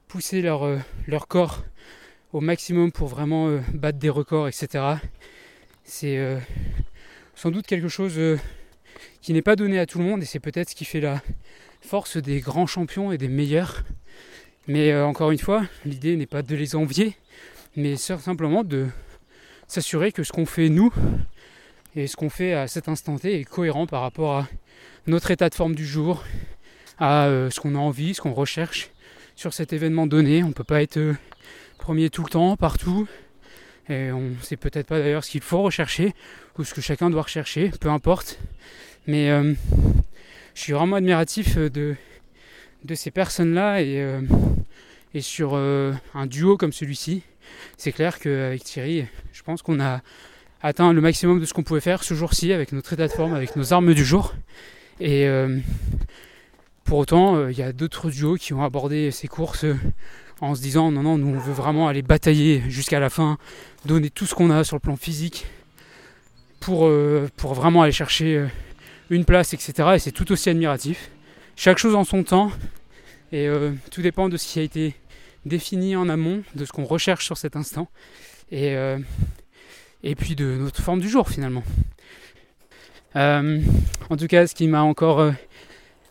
pousser 0.07 0.41
leur, 0.41 0.63
leur 1.09 1.27
corps 1.27 1.65
au 2.33 2.41
maximum 2.41 2.93
pour 2.93 3.09
vraiment 3.09 3.61
battre 3.75 3.99
des 3.99 4.09
records, 4.09 4.47
etc. 4.47 4.85
C'est 5.83 6.39
sans 7.35 7.51
doute 7.51 7.67
quelque 7.67 7.89
chose 7.89 8.21
qui 9.21 9.33
n'est 9.33 9.43
pas 9.43 9.57
donné 9.57 9.81
à 9.81 9.87
tout 9.87 9.99
le 9.99 10.05
monde 10.05 10.23
et 10.23 10.27
c'est 10.27 10.39
peut-être 10.39 10.71
ce 10.71 10.77
qui 10.77 10.85
fait 10.85 11.01
la 11.01 11.21
force 11.81 12.19
des 12.19 12.39
grands 12.39 12.69
champions 12.69 13.11
et 13.11 13.19
des 13.19 13.29
meilleurs. 13.29 13.83
Mais 14.69 14.95
encore 15.01 15.31
une 15.31 15.39
fois, 15.39 15.65
l'idée 15.85 16.17
n'est 16.17 16.27
pas 16.27 16.43
de 16.43 16.55
les 16.55 16.77
envier, 16.77 17.17
mais 17.77 17.97
simplement 17.97 18.63
de 18.63 18.87
s'assurer 19.67 20.13
que 20.13 20.23
ce 20.23 20.33
qu'on 20.33 20.47
fait 20.47 20.69
nous 20.69 20.93
et 21.97 22.07
ce 22.07 22.17
qu'on 22.17 22.31
fait 22.31 22.55
à 22.55 22.69
cet 22.69 22.89
instant 22.89 23.19
T 23.19 23.41
est 23.41 23.45
cohérent 23.45 23.87
par 23.87 24.03
rapport 24.03 24.37
à 24.37 24.49
notre 25.07 25.31
état 25.31 25.49
de 25.49 25.55
forme 25.55 25.75
du 25.75 25.87
jour, 25.87 26.25
à 26.99 27.27
euh, 27.27 27.51
ce 27.51 27.61
qu'on 27.61 27.75
a 27.75 27.79
envie, 27.79 28.15
ce 28.15 28.21
qu'on 28.21 28.33
recherche 28.33 28.91
sur 29.35 29.55
cet 29.55 29.73
événement 29.73 30.07
donné. 30.07 30.45
On 30.45 30.49
ne 30.49 30.53
peut 30.53 30.65
pas 30.65 30.83
être 30.83 30.99
euh, 30.99 31.17
premier 31.79 32.11
tout 32.11 32.23
le 32.23 32.31
temps, 32.31 32.57
partout. 32.57 33.09
Et 33.89 34.13
on 34.13 34.31
sait 34.43 34.57
peut-être 34.57 34.87
pas 34.87 34.99
d'ailleurs 34.99 35.25
ce 35.25 35.31
qu'il 35.31 35.41
faut 35.41 35.63
rechercher 35.63 36.15
ou 36.59 36.65
ce 36.65 36.75
que 36.75 36.81
chacun 36.81 37.11
doit 37.11 37.23
rechercher, 37.23 37.71
peu 37.81 37.89
importe. 37.89 38.39
Mais 39.07 39.31
euh, 39.31 39.55
je 40.55 40.61
suis 40.61 40.73
vraiment 40.73 40.97
admiratif 40.97 41.57
de, 41.57 41.97
de 42.85 42.95
ces 42.95 43.11
personnes-là 43.11 43.83
et, 43.83 44.21
et 45.15 45.21
sur 45.21 45.55
un 45.55 46.27
duo 46.27 46.57
comme 46.57 46.73
celui-ci 46.73 47.23
c'est 47.77 47.93
clair 47.93 48.19
qu'avec 48.19 48.65
Thierry, 48.65 49.07
je 49.33 49.43
pense 49.43 49.63
qu'on 49.63 49.81
a 49.81 50.01
atteint 50.63 50.93
le 50.93 51.01
maximum 51.01 51.41
de 51.41 51.45
ce 51.45 51.55
qu'on 51.55 51.63
pouvait 51.63 51.81
faire 51.81 52.05
ce 52.05 52.15
jour-ci 52.15 52.53
avec 52.53 52.73
notre 52.73 52.93
état 52.93 53.07
de 53.07 53.13
forme, 53.13 53.35
avec 53.35 53.57
nos 53.57 53.73
armes 53.73 53.95
du 53.95 54.05
jour. 54.05 54.35
Et 55.01 55.27
euh, 55.27 55.59
pour 56.85 56.99
autant, 56.99 57.37
euh, 57.37 57.51
il 57.51 57.59
y 57.59 57.63
a 57.63 57.73
d'autres 57.73 58.11
duos 58.11 58.37
qui 58.37 58.53
ont 58.53 58.63
abordé 58.63 59.11
ces 59.11 59.29
courses 59.29 59.65
euh, 59.65 59.77
en 60.41 60.55
se 60.55 60.61
disant 60.61 60.91
non, 60.91 61.03
non, 61.03 61.17
nous 61.17 61.35
on 61.35 61.39
veut 61.39 61.53
vraiment 61.53 61.89
aller 61.89 62.03
batailler 62.03 62.63
jusqu'à 62.69 63.01
la 63.01 63.09
fin, 63.09 63.39
donner 63.87 64.11
tout 64.11 64.27
ce 64.27 64.35
qu'on 64.35 64.51
a 64.51 64.65
sur 64.65 64.77
le 64.77 64.81
plan 64.81 64.97
physique 64.97 65.47
pour 66.61 66.87
vraiment 67.39 67.83
aller 67.83 67.93
chercher 67.93 68.47
une 69.09 69.25
place, 69.25 69.55
etc. 69.55 69.93
Et 69.95 69.99
c'est 69.99 70.13
tout 70.13 70.31
aussi 70.31 70.51
admiratif. 70.51 71.11
Chaque 71.63 71.77
chose 71.77 71.95
en 71.95 72.05
son 72.05 72.23
temps. 72.23 72.51
Et 73.33 73.51
tout 73.91 74.01
dépend 74.01 74.31
de 74.31 74.39
ce 74.39 74.51
qui 74.51 74.61
a 74.61 74.63
été 74.63 74.95
défini 75.45 75.95
en 75.95 76.09
amont 76.09 76.43
de 76.55 76.65
ce 76.65 76.73
qu'on 76.73 76.85
recherche 76.87 77.27
sur 77.27 77.37
cet 77.37 77.55
instant. 77.55 77.91
Et, 78.51 78.75
euh, 78.77 78.97
et 80.03 80.15
puis 80.15 80.35
de 80.35 80.57
notre 80.59 80.81
forme 80.81 81.01
du 81.01 81.11
jour 81.11 81.29
finalement. 81.29 81.63
Euh, 83.15 83.61
en 84.09 84.17
tout 84.17 84.27
cas, 84.27 84.47
ce 84.47 84.55
qui 84.55 84.69
m'a 84.69 84.81
encore 84.81 85.21
euh, 85.21 85.33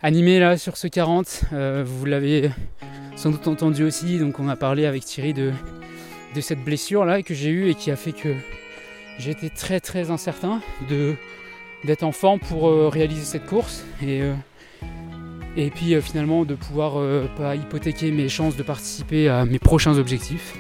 animé 0.04 0.40
là 0.40 0.56
sur 0.56 0.78
ce 0.78 0.88
40, 0.88 1.46
vous 1.84 2.06
l'avez 2.06 2.52
sans 3.16 3.32
doute 3.32 3.48
entendu 3.48 3.84
aussi, 3.84 4.20
donc 4.20 4.40
on 4.40 4.50
a 4.50 4.56
parlé 4.56 4.86
avec 4.86 5.04
Thierry 5.04 5.34
de, 5.34 5.52
de 6.36 6.42
cette 6.42 6.64
blessure 6.64 7.06
là 7.06 7.24
que 7.24 7.34
j'ai 7.34 7.50
eue 7.50 7.72
et 7.72 7.74
qui 7.74 7.90
a 7.90 7.96
fait 7.96 8.14
que 8.14 8.36
j'étais 9.18 9.50
très 9.50 9.80
très 9.80 10.12
incertain 10.12 10.62
d'être 11.84 12.04
en 12.04 12.12
forme 12.12 12.40
pour 12.40 12.72
réaliser 12.94 13.24
cette 13.24 13.48
course. 13.48 13.84
Et 14.04 14.22
et 15.60 15.72
puis 15.72 15.94
euh, 15.94 16.02
finalement 16.02 16.46
de 16.46 16.56
pouvoir 16.56 16.94
euh, 16.98 17.28
pas 17.36 17.56
hypothéquer 17.56 18.12
mes 18.12 18.30
chances 18.30 18.56
de 18.56 18.64
participer 18.64 19.28
à 19.28 19.44
mes 19.44 19.60
prochains 19.60 19.98
objectifs. 19.98 20.56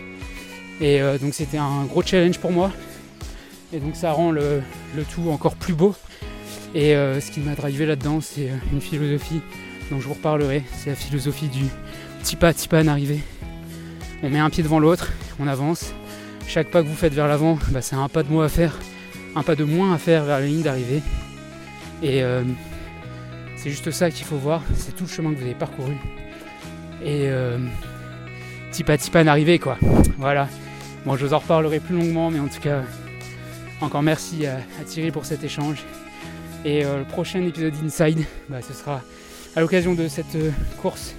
Et 0.82 1.02
euh, 1.02 1.18
donc 1.18 1.34
c'était 1.34 1.58
un 1.58 1.86
gros 1.86 2.02
challenge 2.04 2.38
pour 2.40 2.52
moi. 2.52 2.72
Et 3.72 3.80
donc 3.80 3.96
ça 3.96 4.12
rend 4.12 4.32
le, 4.32 4.62
tout 5.14 5.30
encore 5.30 5.56
plus 5.56 5.74
beau. 5.74 5.96
Et 6.76 6.94
ce 6.94 7.32
qui 7.32 7.40
m'a 7.40 7.56
drivé 7.56 7.86
là-dedans, 7.86 8.20
c'est 8.22 8.50
une 8.72 8.82
philosophie 8.82 9.42
dont 9.90 10.00
je 10.00 10.08
vous 10.08 10.14
reparlerai. 10.14 10.64
C'est 10.76 10.92
la 10.92 10.96
philosophie 10.96 11.48
du 11.48 11.66
petit 12.22 12.36
pas, 12.36 12.54
petit 12.54 12.68
pas 12.68 12.82
en 12.84 12.88
arrivée. 12.88 13.20
On 14.22 14.30
met 14.30 14.40
un 14.40 14.50
pied 14.50 14.64
devant 14.64 14.80
l'autre, 14.80 15.12
on 15.40 15.48
avance. 15.48 15.94
Chaque 16.48 16.70
pas 16.70 16.84
que 16.84 16.88
vous 16.88 16.96
faites 16.96 17.14
vers 17.14 17.28
l'avant, 17.28 17.58
bah, 17.70 17.82
c'est 17.82 17.96
un 17.96 18.08
pas 18.08 18.24
de 18.24 18.30
moins 18.30 18.46
à 18.46 18.50
faire, 18.50 18.78
un 19.36 19.44
pas 19.44 19.56
de 19.56 19.64
moins 19.64 19.94
à 19.94 19.98
faire 19.98 20.26
vers 20.26 20.40
la 20.40 20.46
ligne 20.46 20.64
d'arrivée. 20.64 21.02
Et 22.02 22.24
c'est 23.60 23.70
juste 23.70 23.92
ça 23.92 24.10
qu'il 24.10 24.26
faut 24.26 24.38
voir, 24.38 24.64
c'est 24.74 24.96
tout 24.96 25.04
le 25.04 25.10
chemin 25.10 25.34
que 25.34 25.38
vous 25.38 25.44
avez 25.44 25.54
parcouru. 25.54 25.94
Et 27.04 27.28
euh, 27.28 27.58
petit 28.72 28.84
pas 28.84 28.98
petit 28.98 29.12
pas 29.12 29.24
d'arrivée 29.24 29.60
quoi. 29.60 29.78
Voilà. 30.18 30.48
Bon 31.06 31.18
je 31.18 31.26
vous 31.26 31.34
en 31.34 31.40
reparlerai 31.40 31.80
plus 31.80 31.96
longuement 31.96 32.32
mais 32.32 32.40
en 32.40 32.48
tout 32.48 32.62
cas 32.62 32.84
encore 33.82 34.02
merci 34.02 34.46
à, 34.46 34.60
Thierry 34.86 35.12
pour 35.12 35.26
cet 35.26 35.44
échange. 35.44 35.84
Et 36.64 36.86
euh, 36.86 37.00
le 37.00 37.06
prochain 37.06 37.42
épisode 37.42 37.74
d'Inside, 37.74 38.26
bah, 38.50 38.62
ce 38.62 38.74
sera 38.74 39.02
à 39.56 39.62
l'occasion 39.62 39.94
de 39.94 40.08
cette 40.08 40.36
euh, 40.36 40.52
course 40.82 41.14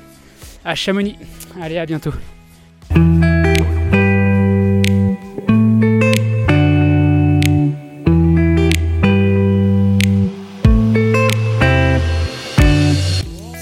à 0.64 0.74
Chamonix. 0.74 1.16
Allez 1.60 1.78
à 1.78 1.86
bientôt. 1.86 2.12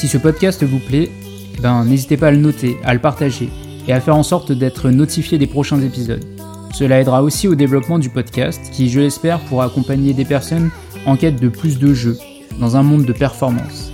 Si 0.08 0.12
ce 0.12 0.22
podcast 0.22 0.64
vous 0.64 0.78
plaît, 0.78 1.10
eh 1.58 1.60
ben, 1.60 1.84
n'hésitez 1.84 2.16
pas 2.16 2.28
à 2.28 2.30
le 2.30 2.38
noter, 2.38 2.78
à 2.82 2.94
le 2.94 2.98
partager 2.98 3.50
et 3.86 3.92
à 3.92 4.00
faire 4.00 4.16
en 4.16 4.22
sorte 4.22 4.52
d'être 4.52 4.88
notifié 4.88 5.36
des 5.36 5.46
prochains 5.46 5.82
épisodes. 5.82 6.24
Cela 6.72 6.98
aidera 6.98 7.22
aussi 7.22 7.46
au 7.46 7.54
développement 7.54 7.98
du 7.98 8.08
podcast 8.08 8.58
qui, 8.72 8.88
je 8.88 9.00
l'espère, 9.00 9.38
pourra 9.40 9.66
accompagner 9.66 10.14
des 10.14 10.24
personnes 10.24 10.70
en 11.04 11.16
quête 11.16 11.38
de 11.38 11.50
plus 11.50 11.78
de 11.78 11.92
jeux 11.92 12.16
dans 12.58 12.78
un 12.78 12.82
monde 12.82 13.04
de 13.04 13.12
performance. 13.12 13.92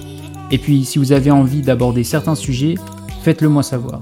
Et 0.53 0.59
puis, 0.59 0.85
si 0.85 1.01
vous 1.01 1.11
avez 1.11 1.33
envie 1.33 1.63
d'aborder 1.63 2.05
certains 2.05 2.37
sujets, 2.37 2.77
faites-le 3.25 3.49
moi 3.49 3.65
savoir. 3.65 4.01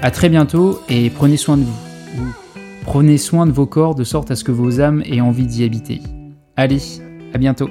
A 0.00 0.10
très 0.10 0.30
bientôt 0.30 0.80
et 0.88 1.10
prenez 1.10 1.36
soin 1.36 1.58
de 1.58 1.64
vous. 1.64 2.34
Prenez 2.86 3.18
soin 3.18 3.44
de 3.44 3.52
vos 3.52 3.66
corps 3.66 3.94
de 3.94 4.04
sorte 4.04 4.30
à 4.30 4.36
ce 4.36 4.44
que 4.44 4.52
vos 4.52 4.80
âmes 4.80 5.02
aient 5.04 5.20
envie 5.20 5.46
d'y 5.46 5.64
habiter. 5.64 6.00
Allez, 6.56 6.80
à 7.34 7.36
bientôt. 7.36 7.68